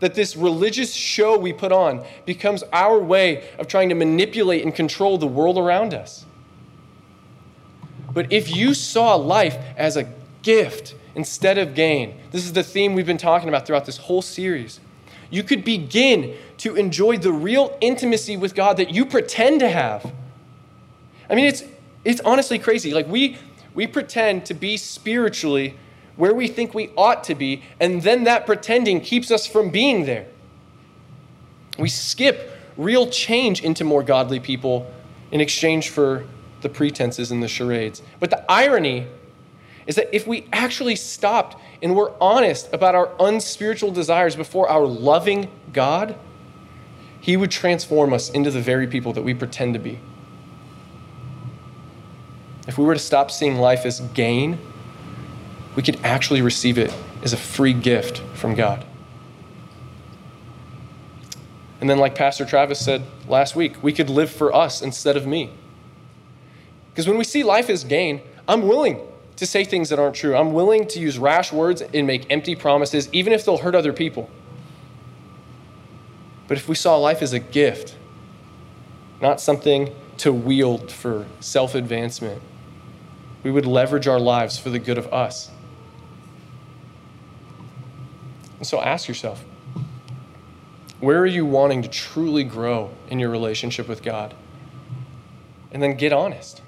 That 0.00 0.14
this 0.14 0.36
religious 0.36 0.92
show 0.92 1.38
we 1.38 1.52
put 1.52 1.70
on 1.70 2.04
becomes 2.26 2.64
our 2.72 2.98
way 2.98 3.48
of 3.58 3.68
trying 3.68 3.88
to 3.90 3.94
manipulate 3.94 4.64
and 4.64 4.74
control 4.74 5.18
the 5.18 5.28
world 5.28 5.56
around 5.56 5.94
us. 5.94 6.24
But 8.12 8.32
if 8.32 8.54
you 8.54 8.74
saw 8.74 9.14
life 9.14 9.56
as 9.76 9.96
a 9.96 10.08
gift 10.42 10.94
instead 11.14 11.58
of 11.58 11.74
gain, 11.74 12.18
this 12.30 12.44
is 12.44 12.52
the 12.52 12.62
theme 12.62 12.94
we've 12.94 13.06
been 13.06 13.18
talking 13.18 13.48
about 13.48 13.66
throughout 13.66 13.86
this 13.86 13.96
whole 13.96 14.22
series. 14.22 14.80
You 15.30 15.42
could 15.42 15.64
begin 15.64 16.36
to 16.58 16.76
enjoy 16.76 17.16
the 17.16 17.32
real 17.32 17.76
intimacy 17.80 18.36
with 18.36 18.54
God 18.54 18.76
that 18.76 18.90
you 18.90 19.06
pretend 19.06 19.60
to 19.60 19.68
have. 19.68 20.12
I 21.30 21.34
mean, 21.34 21.46
it's, 21.46 21.64
it's 22.04 22.20
honestly 22.20 22.58
crazy. 22.58 22.92
Like, 22.92 23.08
we, 23.08 23.38
we 23.74 23.86
pretend 23.86 24.44
to 24.46 24.54
be 24.54 24.76
spiritually 24.76 25.74
where 26.16 26.34
we 26.34 26.48
think 26.48 26.74
we 26.74 26.90
ought 26.96 27.24
to 27.24 27.34
be, 27.34 27.62
and 27.80 28.02
then 28.02 28.24
that 28.24 28.44
pretending 28.44 29.00
keeps 29.00 29.30
us 29.30 29.46
from 29.46 29.70
being 29.70 30.04
there. 30.04 30.26
We 31.78 31.88
skip 31.88 32.50
real 32.76 33.06
change 33.08 33.62
into 33.62 33.84
more 33.84 34.02
godly 34.02 34.40
people 34.40 34.92
in 35.30 35.40
exchange 35.40 35.88
for 35.88 36.26
the 36.62 36.68
pretenses 36.68 37.30
and 37.30 37.42
the 37.42 37.48
charades. 37.48 38.02
But 38.20 38.30
the 38.30 38.50
irony 38.50 39.06
is 39.86 39.96
that 39.96 40.14
if 40.14 40.26
we 40.26 40.46
actually 40.52 40.96
stopped 40.96 41.60
and 41.82 41.94
were 41.94 42.12
honest 42.20 42.72
about 42.72 42.94
our 42.94 43.10
unspiritual 43.18 43.90
desires 43.90 44.36
before 44.36 44.68
our 44.68 44.86
loving 44.86 45.50
God, 45.72 46.14
He 47.20 47.36
would 47.36 47.50
transform 47.50 48.12
us 48.12 48.30
into 48.30 48.50
the 48.50 48.60
very 48.60 48.86
people 48.86 49.12
that 49.12 49.22
we 49.22 49.34
pretend 49.34 49.74
to 49.74 49.80
be. 49.80 49.98
If 52.68 52.78
we 52.78 52.84
were 52.84 52.94
to 52.94 53.00
stop 53.00 53.30
seeing 53.30 53.56
life 53.56 53.84
as 53.84 54.00
gain, 54.00 54.58
we 55.74 55.82
could 55.82 55.98
actually 56.04 56.42
receive 56.42 56.78
it 56.78 56.94
as 57.22 57.32
a 57.32 57.36
free 57.36 57.72
gift 57.72 58.18
from 58.34 58.54
God. 58.54 58.84
And 61.80 61.90
then, 61.90 61.98
like 61.98 62.14
Pastor 62.14 62.44
Travis 62.44 62.78
said 62.78 63.02
last 63.26 63.56
week, 63.56 63.82
we 63.82 63.92
could 63.92 64.08
live 64.08 64.30
for 64.30 64.54
us 64.54 64.82
instead 64.82 65.16
of 65.16 65.26
me. 65.26 65.50
Because 66.92 67.08
when 67.08 67.18
we 67.18 67.24
see 67.24 67.42
life 67.42 67.70
as 67.70 67.84
gain, 67.84 68.20
I'm 68.46 68.68
willing 68.68 69.00
to 69.36 69.46
say 69.46 69.64
things 69.64 69.88
that 69.88 69.98
aren't 69.98 70.14
true. 70.14 70.36
I'm 70.36 70.52
willing 70.52 70.86
to 70.88 71.00
use 71.00 71.18
rash 71.18 71.52
words 71.52 71.80
and 71.80 72.06
make 72.06 72.30
empty 72.30 72.54
promises, 72.54 73.08
even 73.12 73.32
if 73.32 73.44
they'll 73.44 73.58
hurt 73.58 73.74
other 73.74 73.92
people. 73.92 74.28
But 76.48 76.58
if 76.58 76.68
we 76.68 76.74
saw 76.74 76.96
life 76.96 77.22
as 77.22 77.32
a 77.32 77.38
gift, 77.38 77.96
not 79.20 79.40
something 79.40 79.94
to 80.18 80.32
wield 80.32 80.92
for 80.92 81.26
self 81.40 81.74
advancement, 81.74 82.42
we 83.42 83.50
would 83.50 83.66
leverage 83.66 84.06
our 84.06 84.20
lives 84.20 84.58
for 84.58 84.68
the 84.68 84.78
good 84.78 84.98
of 84.98 85.12
us. 85.12 85.50
And 88.58 88.66
so 88.66 88.80
ask 88.80 89.08
yourself 89.08 89.44
where 91.00 91.18
are 91.18 91.26
you 91.26 91.44
wanting 91.44 91.82
to 91.82 91.88
truly 91.88 92.44
grow 92.44 92.90
in 93.08 93.18
your 93.18 93.30
relationship 93.30 93.88
with 93.88 94.04
God? 94.04 94.34
And 95.72 95.82
then 95.82 95.96
get 95.96 96.12
honest. 96.12 96.62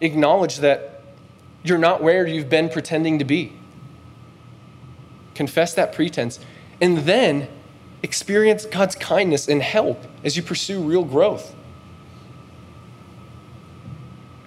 Acknowledge 0.00 0.58
that 0.58 1.02
you're 1.62 1.78
not 1.78 2.02
where 2.02 2.26
you've 2.26 2.48
been 2.48 2.68
pretending 2.68 3.18
to 3.18 3.24
be. 3.24 3.52
Confess 5.34 5.74
that 5.74 5.92
pretense. 5.92 6.40
And 6.80 6.98
then 6.98 7.48
experience 8.02 8.64
God's 8.64 8.94
kindness 8.96 9.48
and 9.48 9.62
help 9.62 10.02
as 10.24 10.36
you 10.36 10.42
pursue 10.42 10.82
real 10.82 11.04
growth. 11.04 11.54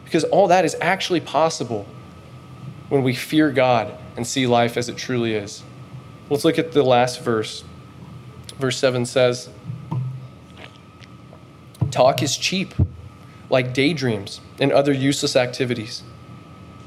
Because 0.03 0.23
all 0.25 0.47
that 0.47 0.65
is 0.65 0.75
actually 0.81 1.21
possible 1.21 1.85
when 2.89 3.03
we 3.03 3.15
fear 3.15 3.51
God 3.51 3.97
and 4.15 4.25
see 4.25 4.45
life 4.45 4.77
as 4.77 4.89
it 4.89 4.97
truly 4.97 5.33
is. 5.33 5.63
Let's 6.29 6.45
look 6.45 6.59
at 6.59 6.71
the 6.71 6.83
last 6.83 7.21
verse. 7.21 7.63
Verse 8.59 8.77
7 8.77 9.05
says, 9.05 9.49
Talk 11.91 12.23
is 12.23 12.37
cheap, 12.37 12.73
like 13.53 13.71
daydreams 13.71 14.41
and 14.59 14.71
other 14.71 14.91
useless 14.91 15.35
activities. 15.35 16.01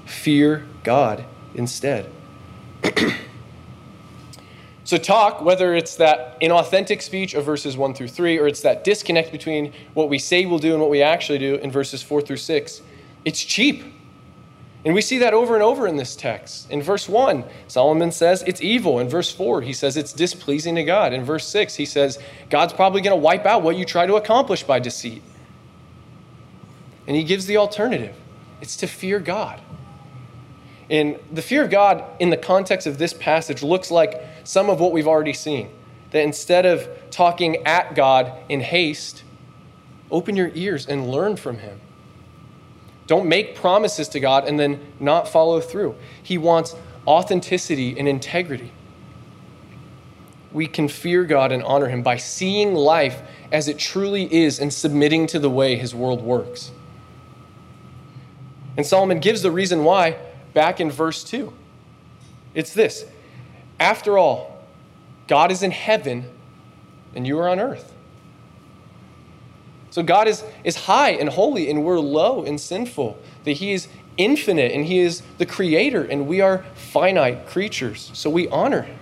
Fear 0.05 0.67
God 0.83 1.25
instead. 1.55 2.11
so, 4.85 4.97
talk, 4.99 5.43
whether 5.43 5.77
it's 5.77 5.95
that 5.95 6.41
inauthentic 6.41 7.03
speech 7.03 7.35
of 7.35 7.45
verses 7.45 7.77
1 7.77 7.95
through 7.95 8.09
3, 8.09 8.41
or 8.41 8.49
it's 8.49 8.63
that 8.63 8.83
disconnect 8.83 9.31
between 9.31 9.73
what 9.95 10.09
we 10.09 10.19
say 10.19 10.45
we'll 10.45 10.59
do 10.59 10.73
and 10.73 10.81
what 10.81 10.91
we 10.91 11.03
actually 11.03 11.39
do 11.39 11.55
in 11.55 11.71
verses 11.71 12.03
4 12.03 12.21
through 12.21 12.37
6, 12.37 12.83
it's 13.25 13.45
cheap. 13.45 13.85
And 14.85 14.93
we 14.93 15.03
see 15.03 15.19
that 15.19 15.35
over 15.35 15.55
and 15.55 15.63
over 15.63 15.87
in 15.87 15.97
this 15.97 16.17
text. 16.17 16.69
In 16.69 16.83
verse 16.83 17.09
1, 17.09 17.45
Solomon 17.69 18.11
says 18.11 18.43
it's 18.45 18.61
evil. 18.61 18.99
In 18.99 19.09
verse 19.09 19.33
4, 19.33 19.63
he 19.63 19.73
says 19.73 19.97
it's 19.97 20.13
displeasing 20.13 20.75
to 20.75 20.83
God. 20.83 21.13
In 21.13 21.23
verse 21.23 21.47
6, 21.47 21.77
he 21.77 21.87
says 21.87 22.19
God's 22.51 22.73
probably 22.73 23.03
going 23.03 23.17
to 23.17 23.23
wipe 23.23 23.47
out 23.47 23.63
what 23.63 23.77
you 23.77 23.85
try 23.85 24.05
to 24.07 24.17
accomplish 24.17 24.65
by 24.65 24.81
deceit. 24.81 25.23
And 27.07 27.17
he 27.17 27.25
gives 27.25 27.47
the 27.47 27.57
alternative 27.57 28.15
it's 28.61 28.77
to 28.77 28.87
fear 28.87 29.19
God. 29.21 29.61
And 30.89 31.19
the 31.33 31.43
fear 31.43 31.63
of 31.65 31.71
God, 31.71 32.05
in 32.21 32.31
the 32.31 32.37
context 32.37 32.87
of 32.87 32.99
this 32.99 33.13
passage, 33.13 33.63
looks 33.63 33.91
like 33.91 34.23
some 34.45 34.71
of 34.71 34.81
what 34.81 34.93
we've 34.93 35.09
already 35.09 35.33
seen. 35.33 35.69
That 36.13 36.23
instead 36.23 36.65
of 36.65 36.89
talking 37.11 37.67
at 37.67 37.95
God 37.95 38.33
in 38.49 38.61
haste, 38.61 39.25
open 40.11 40.37
your 40.37 40.51
ears 40.55 40.87
and 40.87 41.09
learn 41.09 41.37
from 41.37 41.59
him. 41.59 41.81
Don't 43.07 43.29
make 43.29 43.55
promises 43.55 44.09
to 44.09 44.21
God 44.21 44.47
and 44.47 44.59
then 44.59 44.81
not 44.99 45.29
follow 45.29 45.61
through. 45.61 45.95
He 46.23 46.39
wants 46.39 46.75
authenticity 47.07 47.99
and 47.99 48.09
integrity. 48.09 48.73
We 50.53 50.67
can 50.67 50.89
fear 50.89 51.25
God 51.25 51.53
and 51.53 51.63
honor 51.63 51.89
Him 51.89 52.03
by 52.03 52.17
seeing 52.17 52.75
life 52.75 53.23
as 53.53 53.69
it 53.69 53.79
truly 53.79 54.33
is 54.33 54.59
and 54.59 54.73
submitting 54.73 55.27
to 55.29 55.39
the 55.39 55.51
way 55.51 55.77
His 55.77 55.95
world 55.95 56.23
works. 56.23 56.73
And 58.77 58.85
Solomon 58.85 59.21
gives 59.21 59.43
the 59.43 59.51
reason 59.51 59.85
why 59.85 60.19
back 60.53 60.81
in 60.81 60.91
verse 60.91 61.25
2. 61.25 61.53
It's 62.55 62.73
this 62.73 63.05
After 63.81 64.19
all, 64.19 64.65
God 65.29 65.51
is 65.51 65.63
in 65.63 65.71
heaven 65.71 66.31
and 67.15 67.27
you 67.27 67.39
are 67.39 67.49
on 67.49 67.59
earth. 67.59 67.93
So 69.91 70.03
God 70.03 70.29
is, 70.29 70.45
is 70.63 70.77
high 70.77 71.13
and 71.13 71.31
holy, 71.31 71.71
and 71.71 71.83
we're 71.83 71.99
low 71.99 72.45
and 72.45 72.61
sinful. 72.61 73.19
That 73.45 73.53
He 73.53 73.73
is 73.73 73.89
infinite, 74.19 74.73
and 74.73 74.85
He 74.85 74.99
is 74.99 75.23
the 75.39 75.47
creator, 75.47 76.05
and 76.05 76.27
we 76.27 76.43
are 76.43 76.67
finite 76.75 77.47
creatures. 77.47 78.11
So 78.13 78.29
we 78.29 78.47
honor 78.49 78.83
Him. 78.83 78.99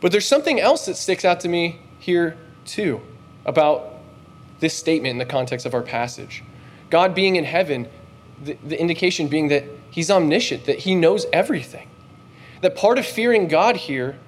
But 0.00 0.12
there's 0.12 0.28
something 0.28 0.60
else 0.60 0.86
that 0.86 0.96
sticks 0.96 1.24
out 1.24 1.40
to 1.40 1.48
me 1.48 1.80
here, 1.98 2.36
too, 2.64 3.00
about 3.44 3.94
this 4.60 4.74
statement 4.74 5.10
in 5.10 5.18
the 5.18 5.26
context 5.26 5.66
of 5.66 5.74
our 5.74 5.82
passage. 5.82 6.44
God 6.90 7.14
being 7.14 7.36
in 7.36 7.44
heaven, 7.44 7.88
the, 8.42 8.56
the 8.66 8.78
indication 8.78 9.28
being 9.28 9.48
that 9.48 9.64
He's 9.90 10.10
omniscient, 10.10 10.66
that 10.66 10.80
He 10.80 10.94
knows 10.94 11.26
everything. 11.32 11.88
That 12.60 12.76
part 12.76 12.98
of 12.98 13.06
fearing 13.06 13.48
God 13.48 13.76
here, 13.76 14.18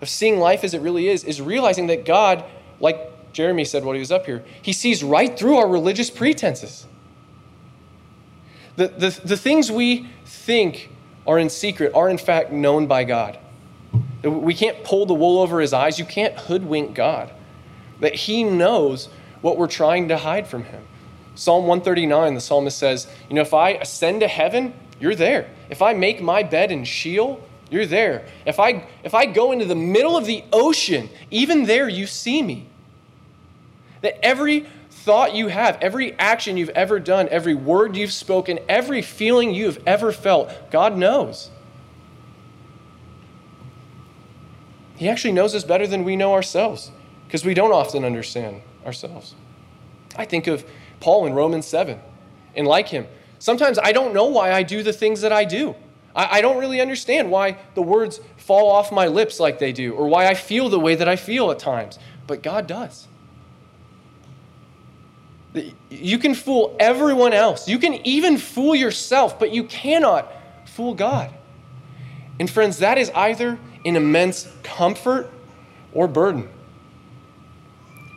of 0.00 0.08
seeing 0.08 0.38
life 0.38 0.64
as 0.64 0.74
it 0.74 0.80
really 0.80 1.08
is, 1.08 1.24
is 1.24 1.40
realizing 1.40 1.88
that 1.88 2.04
God, 2.04 2.44
like 2.80 3.12
Jeremy 3.32 3.64
said 3.64 3.84
while 3.84 3.94
he 3.94 4.00
was 4.00 4.12
up 4.12 4.26
here. 4.26 4.44
He 4.60 4.72
sees 4.72 5.02
right 5.02 5.36
through 5.36 5.56
our 5.56 5.68
religious 5.68 6.10
pretenses. 6.10 6.86
The, 8.76 8.88
the, 8.88 9.20
the 9.24 9.36
things 9.36 9.70
we 9.70 10.08
think 10.24 10.90
are 11.26 11.38
in 11.38 11.50
secret 11.50 11.94
are, 11.94 12.08
in 12.08 12.18
fact, 12.18 12.52
known 12.52 12.86
by 12.86 13.04
God. 13.04 13.38
We 14.22 14.54
can't 14.54 14.82
pull 14.84 15.06
the 15.06 15.14
wool 15.14 15.40
over 15.40 15.60
his 15.60 15.72
eyes. 15.72 15.98
You 15.98 16.04
can't 16.04 16.34
hoodwink 16.34 16.94
God. 16.94 17.30
That 18.00 18.14
he 18.14 18.44
knows 18.44 19.08
what 19.40 19.58
we're 19.58 19.66
trying 19.66 20.08
to 20.08 20.16
hide 20.16 20.46
from 20.46 20.64
him. 20.64 20.82
Psalm 21.34 21.66
139, 21.66 22.34
the 22.34 22.40
psalmist 22.40 22.78
says, 22.78 23.06
You 23.28 23.36
know, 23.36 23.42
if 23.42 23.54
I 23.54 23.70
ascend 23.70 24.20
to 24.20 24.28
heaven, 24.28 24.74
you're 25.00 25.14
there. 25.14 25.48
If 25.70 25.82
I 25.82 25.94
make 25.94 26.20
my 26.20 26.42
bed 26.42 26.70
in 26.70 26.84
Sheol, 26.84 27.42
you're 27.70 27.86
there. 27.86 28.26
If 28.44 28.60
I, 28.60 28.86
if 29.02 29.14
I 29.14 29.26
go 29.26 29.52
into 29.52 29.64
the 29.64 29.74
middle 29.74 30.16
of 30.16 30.26
the 30.26 30.44
ocean, 30.52 31.08
even 31.30 31.64
there 31.64 31.88
you 31.88 32.06
see 32.06 32.42
me. 32.42 32.68
That 34.02 34.24
every 34.24 34.66
thought 34.90 35.34
you 35.34 35.48
have, 35.48 35.78
every 35.80 36.12
action 36.18 36.56
you've 36.56 36.68
ever 36.70 37.00
done, 37.00 37.28
every 37.30 37.54
word 37.54 37.96
you've 37.96 38.12
spoken, 38.12 38.60
every 38.68 39.00
feeling 39.00 39.54
you've 39.54 39.82
ever 39.86 40.12
felt, 40.12 40.70
God 40.70 40.96
knows. 40.96 41.50
He 44.96 45.08
actually 45.08 45.32
knows 45.32 45.54
us 45.54 45.64
better 45.64 45.86
than 45.86 46.04
we 46.04 46.14
know 46.14 46.34
ourselves 46.34 46.92
because 47.26 47.44
we 47.44 47.54
don't 47.54 47.72
often 47.72 48.04
understand 48.04 48.62
ourselves. 48.84 49.34
I 50.14 50.26
think 50.26 50.46
of 50.46 50.64
Paul 51.02 51.26
in 51.26 51.34
Romans 51.34 51.66
7, 51.66 51.98
and 52.54 52.66
like 52.66 52.88
him, 52.88 53.06
sometimes 53.40 53.78
I 53.78 53.90
don't 53.90 54.14
know 54.14 54.26
why 54.26 54.52
I 54.52 54.62
do 54.62 54.82
the 54.82 54.92
things 54.92 55.20
that 55.22 55.32
I 55.32 55.44
do. 55.44 55.74
I, 56.14 56.38
I 56.38 56.40
don't 56.40 56.58
really 56.58 56.80
understand 56.80 57.28
why 57.30 57.58
the 57.74 57.82
words 57.82 58.20
fall 58.36 58.70
off 58.70 58.92
my 58.92 59.08
lips 59.08 59.40
like 59.40 59.58
they 59.58 59.72
do, 59.72 59.92
or 59.94 60.06
why 60.06 60.28
I 60.28 60.34
feel 60.34 60.68
the 60.68 60.78
way 60.78 60.94
that 60.94 61.08
I 61.08 61.16
feel 61.16 61.50
at 61.50 61.58
times, 61.58 61.98
but 62.28 62.42
God 62.42 62.68
does. 62.68 63.08
You 65.90 66.18
can 66.18 66.34
fool 66.34 66.76
everyone 66.78 67.32
else. 67.32 67.68
You 67.68 67.78
can 67.78 67.94
even 68.06 68.38
fool 68.38 68.74
yourself, 68.74 69.38
but 69.38 69.52
you 69.52 69.64
cannot 69.64 70.32
fool 70.64 70.94
God. 70.94 71.30
And 72.38 72.48
friends, 72.48 72.78
that 72.78 72.96
is 72.96 73.10
either 73.10 73.58
an 73.84 73.96
immense 73.96 74.48
comfort 74.62 75.30
or 75.92 76.06
burden. 76.06 76.48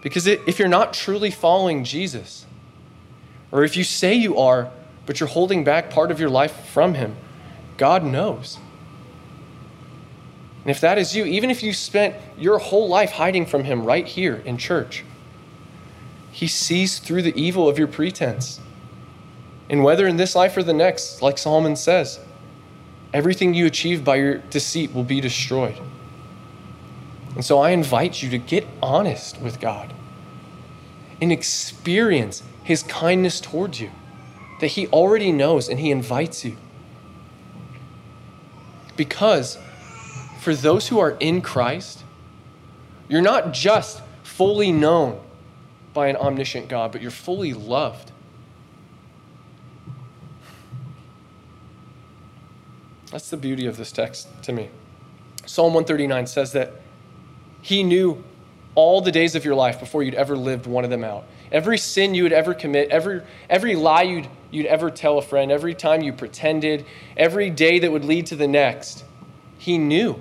Because 0.01 0.27
if 0.27 0.59
you're 0.59 0.67
not 0.67 0.93
truly 0.93 1.31
following 1.31 1.83
Jesus, 1.83 2.44
or 3.55 3.63
if 3.63 3.77
you 3.77 3.85
say 3.85 4.13
you 4.13 4.37
are, 4.37 4.69
but 5.05 5.21
you're 5.21 5.29
holding 5.29 5.63
back 5.63 5.89
part 5.89 6.11
of 6.11 6.19
your 6.19 6.29
life 6.29 6.67
from 6.67 6.95
Him, 6.95 7.15
God 7.77 8.03
knows. 8.03 8.59
And 10.63 10.71
if 10.71 10.81
that 10.81 10.97
is 10.97 11.15
you, 11.15 11.23
even 11.23 11.49
if 11.49 11.63
you 11.63 11.71
spent 11.71 12.17
your 12.37 12.57
whole 12.57 12.89
life 12.89 13.11
hiding 13.11 13.45
from 13.45 13.63
Him 13.63 13.85
right 13.85 14.05
here 14.05 14.41
in 14.43 14.57
church, 14.57 15.05
He 16.33 16.47
sees 16.47 16.99
through 16.99 17.21
the 17.21 17.33
evil 17.41 17.69
of 17.69 17.79
your 17.79 17.87
pretense. 17.87 18.59
And 19.69 19.85
whether 19.85 20.05
in 20.05 20.17
this 20.17 20.35
life 20.35 20.57
or 20.57 20.63
the 20.63 20.73
next, 20.73 21.21
like 21.21 21.37
Solomon 21.37 21.77
says, 21.77 22.19
everything 23.13 23.53
you 23.53 23.67
achieve 23.67 24.03
by 24.03 24.17
your 24.17 24.39
deceit 24.39 24.93
will 24.93 25.05
be 25.05 25.21
destroyed. 25.21 25.79
And 27.35 27.45
so 27.45 27.59
I 27.59 27.69
invite 27.69 28.21
you 28.21 28.29
to 28.31 28.37
get 28.37 28.67
honest 28.83 29.39
with 29.39 29.61
God 29.61 29.93
and 31.21 31.31
experience 31.31 32.43
His 32.65 32.83
kindness 32.83 33.39
towards 33.39 33.79
you 33.79 33.91
that 34.59 34.67
He 34.67 34.87
already 34.87 35.31
knows 35.31 35.69
and 35.69 35.79
He 35.79 35.91
invites 35.91 36.43
you. 36.43 36.57
Because 38.97 39.57
for 40.39 40.55
those 40.55 40.87
who 40.87 40.99
are 40.99 41.11
in 41.19 41.41
Christ, 41.41 42.03
you're 43.07 43.21
not 43.21 43.53
just 43.53 44.01
fully 44.23 44.71
known 44.71 45.21
by 45.93 46.07
an 46.07 46.15
omniscient 46.15 46.67
God, 46.67 46.91
but 46.91 47.01
you're 47.01 47.11
fully 47.11 47.53
loved. 47.53 48.11
That's 53.11 53.29
the 53.29 53.37
beauty 53.37 53.67
of 53.67 53.77
this 53.77 53.91
text 53.91 54.27
to 54.43 54.51
me. 54.51 54.69
Psalm 55.45 55.73
139 55.75 56.25
says 56.25 56.51
that 56.53 56.73
He 57.61 57.83
knew 57.83 58.23
all 58.75 59.01
the 59.01 59.11
days 59.11 59.35
of 59.35 59.45
your 59.45 59.55
life 59.55 59.79
before 59.79 60.03
you'd 60.03 60.13
ever 60.13 60.37
lived 60.37 60.67
one 60.67 60.83
of 60.83 60.89
them 60.89 61.03
out. 61.03 61.25
Every 61.51 61.77
sin 61.77 62.13
you 62.13 62.23
would 62.23 62.33
ever 62.33 62.53
commit, 62.53 62.89
every, 62.89 63.21
every 63.49 63.75
lie 63.75 64.03
you'd, 64.03 64.27
you'd 64.51 64.65
ever 64.65 64.91
tell 64.91 65.17
a 65.17 65.21
friend, 65.21 65.51
every 65.51 65.73
time 65.73 66.01
you 66.01 66.11
pretended, 66.11 66.85
every 67.15 67.49
day 67.49 67.79
that 67.79 67.91
would 67.91 68.03
lead 68.03 68.25
to 68.27 68.35
the 68.35 68.47
next, 68.47 69.05
He 69.57 69.77
knew. 69.77 70.19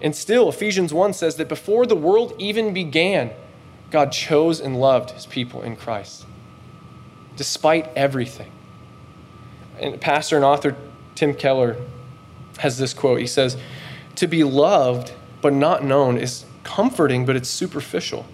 And 0.00 0.14
still, 0.14 0.48
Ephesians 0.48 0.92
1 0.92 1.12
says 1.12 1.36
that 1.36 1.48
before 1.48 1.86
the 1.86 1.96
world 1.96 2.34
even 2.38 2.74
began, 2.74 3.30
God 3.90 4.10
chose 4.10 4.60
and 4.60 4.78
loved 4.80 5.12
His 5.12 5.26
people 5.26 5.62
in 5.62 5.76
Christ, 5.76 6.26
despite 7.36 7.88
everything. 7.94 8.50
And 9.78 10.00
pastor 10.00 10.36
and 10.36 10.44
author 10.44 10.76
Tim 11.14 11.34
Keller 11.34 11.76
has 12.58 12.78
this 12.78 12.92
quote. 12.92 13.20
He 13.20 13.26
says, 13.26 13.56
To 14.16 14.26
be 14.26 14.42
loved 14.44 15.12
but 15.40 15.52
not 15.52 15.84
known 15.84 16.18
is 16.18 16.44
comforting, 16.64 17.24
but 17.24 17.36
it's 17.36 17.48
superficial. 17.48 18.26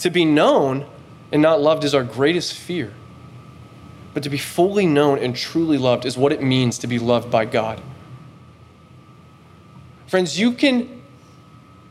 To 0.00 0.10
be 0.10 0.24
known 0.24 0.86
and 1.30 1.40
not 1.40 1.60
loved 1.60 1.84
is 1.84 1.94
our 1.94 2.02
greatest 2.02 2.54
fear. 2.54 2.92
But 4.12 4.24
to 4.24 4.30
be 4.30 4.38
fully 4.38 4.86
known 4.86 5.18
and 5.18 5.36
truly 5.36 5.78
loved 5.78 6.04
is 6.04 6.18
what 6.18 6.32
it 6.32 6.42
means 6.42 6.78
to 6.78 6.86
be 6.86 6.98
loved 6.98 7.30
by 7.30 7.44
God. 7.44 7.80
Friends, 10.08 10.38
you 10.38 10.52
can 10.52 11.02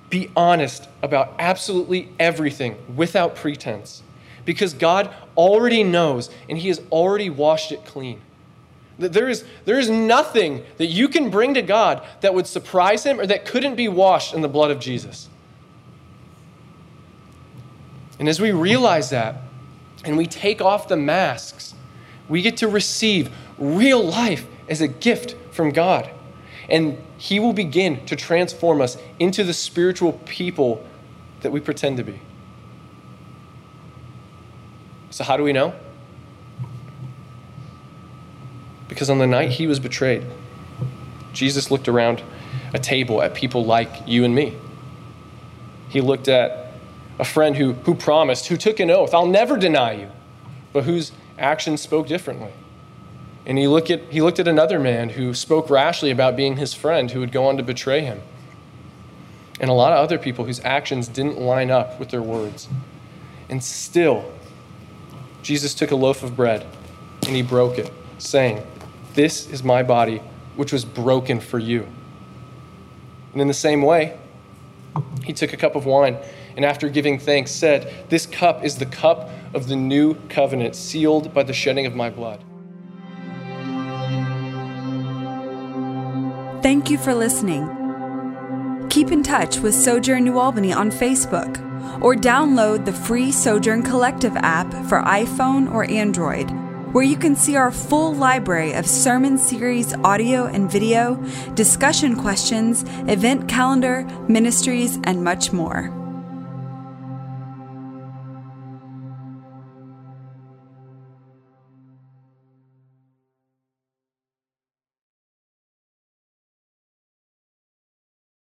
be 0.10 0.30
honest 0.36 0.90
about 1.02 1.36
absolutely 1.40 2.10
everything 2.20 2.76
without 2.96 3.36
pretense 3.36 4.04
because 4.44 4.74
God 4.74 5.14
already 5.38 5.84
knows 5.84 6.30
and 6.50 6.58
He 6.58 6.68
has 6.68 6.82
already 6.92 7.30
washed 7.30 7.72
it 7.72 7.86
clean. 7.86 8.20
There 9.00 9.30
is, 9.30 9.46
there 9.64 9.80
is 9.80 9.90
nothing 9.90 10.64
that 10.78 10.88
you 10.88 11.08
can 11.08 11.30
bring 11.30 11.54
to 11.54 11.62
God 11.62 12.06
that 12.20 12.34
would 12.34 12.46
surprise 12.46 13.06
Him 13.06 13.20
or 13.20 13.26
that 13.26 13.46
couldn't 13.46 13.76
be 13.76 13.88
washed 13.88 14.34
in 14.34 14.42
the 14.42 14.50
blood 14.50 14.72
of 14.72 14.80
Jesus. 14.80 15.30
And 18.20 18.28
as 18.28 18.42
we 18.42 18.52
realize 18.52 19.10
that 19.12 19.38
and 20.04 20.18
we 20.18 20.26
take 20.26 20.62
off 20.62 20.90
the 20.90 20.98
masks, 20.98 21.74
we 22.28 22.42
get 22.42 22.58
to 22.58 22.68
receive 22.68 23.32
real 23.58 24.04
life 24.04 24.46
as 24.68 24.82
a 24.82 24.88
gift 24.88 25.36
from 25.52 25.72
God. 25.72 26.10
And 26.68 26.98
He 27.18 27.40
will 27.40 27.54
begin 27.54 28.06
to 28.08 28.18
transform 28.18 28.82
us 28.82 28.98
into 29.18 29.46
the 29.46 29.54
spiritual 29.54 30.14
people 30.26 30.86
that 31.40 31.52
we 31.52 31.62
pretend 31.62 31.96
to 31.98 32.04
be. 32.04 32.20
So, 35.10 35.24
how 35.24 35.38
do 35.38 35.44
we 35.44 35.54
know? 35.54 35.74
Because 39.00 39.10
on 39.10 39.20
the 39.20 39.28
night 39.28 39.52
he 39.52 39.66
was 39.66 39.80
betrayed, 39.80 40.26
Jesus 41.32 41.72
looked 41.72 41.88
around 41.88 42.22
a 42.74 42.80
table 42.80 43.22
at 43.22 43.34
people 43.34 43.64
like 43.64 43.90
you 44.06 44.26
and 44.26 44.36
me. 44.36 44.58
He 45.88 46.02
looked 46.02 46.28
at 46.28 46.74
a 47.18 47.24
friend 47.24 47.56
who, 47.56 47.72
who 47.72 47.96
promised, 47.96 48.48
who 48.48 48.58
took 48.58 48.82
an 48.82 48.92
oath, 48.92 49.14
I'll 49.14 49.26
never 49.26 49.56
deny 49.56 49.94
you, 49.94 50.10
but 50.74 50.84
whose 50.84 51.14
actions 51.38 51.80
spoke 51.80 52.08
differently. 52.08 52.52
And 53.46 53.58
he 53.58 53.70
looked, 53.70 53.90
at, 53.90 54.02
he 54.12 54.22
looked 54.22 54.38
at 54.38 54.50
another 54.50 54.82
man 54.82 55.08
who 55.08 55.34
spoke 55.34 55.70
rashly 55.70 56.12
about 56.12 56.36
being 56.36 56.58
his 56.58 56.74
friend 56.74 57.10
who 57.10 57.22
would 57.22 57.32
go 57.32 57.46
on 57.46 57.56
to 57.56 57.64
betray 57.64 58.02
him. 58.02 58.20
And 59.62 59.70
a 59.70 59.74
lot 59.74 59.94
of 59.94 60.00
other 60.00 60.18
people 60.18 60.44
whose 60.44 60.60
actions 60.66 61.08
didn't 61.08 61.40
line 61.40 61.72
up 61.72 62.02
with 62.02 62.10
their 62.10 62.22
words. 62.22 62.68
And 63.48 63.64
still, 63.64 64.30
Jesus 65.42 65.74
took 65.74 65.92
a 65.92 65.96
loaf 65.96 66.22
of 66.22 66.36
bread 66.36 66.68
and 67.26 67.34
he 67.34 67.42
broke 67.42 67.78
it, 67.78 67.94
saying, 68.18 68.62
this 69.14 69.48
is 69.50 69.64
my 69.64 69.84
body, 69.84 70.22
which 70.56 70.72
was 70.72 70.86
broken 70.86 71.40
for 71.40 71.60
you. 71.60 71.88
And 73.34 73.42
in 73.42 73.48
the 73.48 73.54
same 73.54 73.82
way, 73.82 74.18
he 75.24 75.34
took 75.34 75.54
a 75.54 75.58
cup 75.58 75.76
of 75.76 75.86
wine 75.86 76.18
and 76.56 76.66
after 76.66 76.90
giving 76.90 77.20
thanks 77.20 77.52
said, 77.52 78.10
This 78.10 78.26
cup 78.26 78.66
is 78.66 78.78
the 78.78 78.86
cup 78.86 79.30
of 79.54 79.68
the 79.68 79.76
new 79.78 80.16
covenant, 80.28 80.76
sealed 80.76 81.34
by 81.34 81.44
the 81.44 81.54
shedding 81.54 81.86
of 81.86 81.96
my 81.96 82.10
blood. 82.10 82.44
Thank 86.62 86.90
you 86.90 86.98
for 86.98 87.16
listening. 87.16 87.78
Keep 88.90 89.12
in 89.12 89.24
touch 89.24 89.60
with 89.60 89.74
Sojourn 89.74 90.26
New 90.26 90.38
Albany 90.38 90.74
on 90.74 90.92
Facebook 90.92 91.64
or 92.02 92.14
download 92.16 92.84
the 92.84 92.92
free 92.92 93.32
Sojourn 93.32 93.84
Collective 93.84 94.36
app 94.36 94.70
for 94.90 95.02
iPhone 95.04 95.72
or 95.72 95.90
Android 95.90 96.52
where 96.92 97.04
you 97.04 97.18
can 97.18 97.36
see 97.36 97.56
our 97.56 97.72
full 97.72 98.14
library 98.14 98.74
of 98.74 98.88
sermon 98.88 99.38
series 99.38 99.94
audio 100.04 100.46
and 100.46 100.72
video, 100.72 101.16
discussion 101.54 102.16
questions, 102.16 102.84
event 103.08 103.48
calendar, 103.48 104.04
ministries, 104.28 105.00
and 105.04 105.24
much 105.24 105.52
more. 105.52 105.99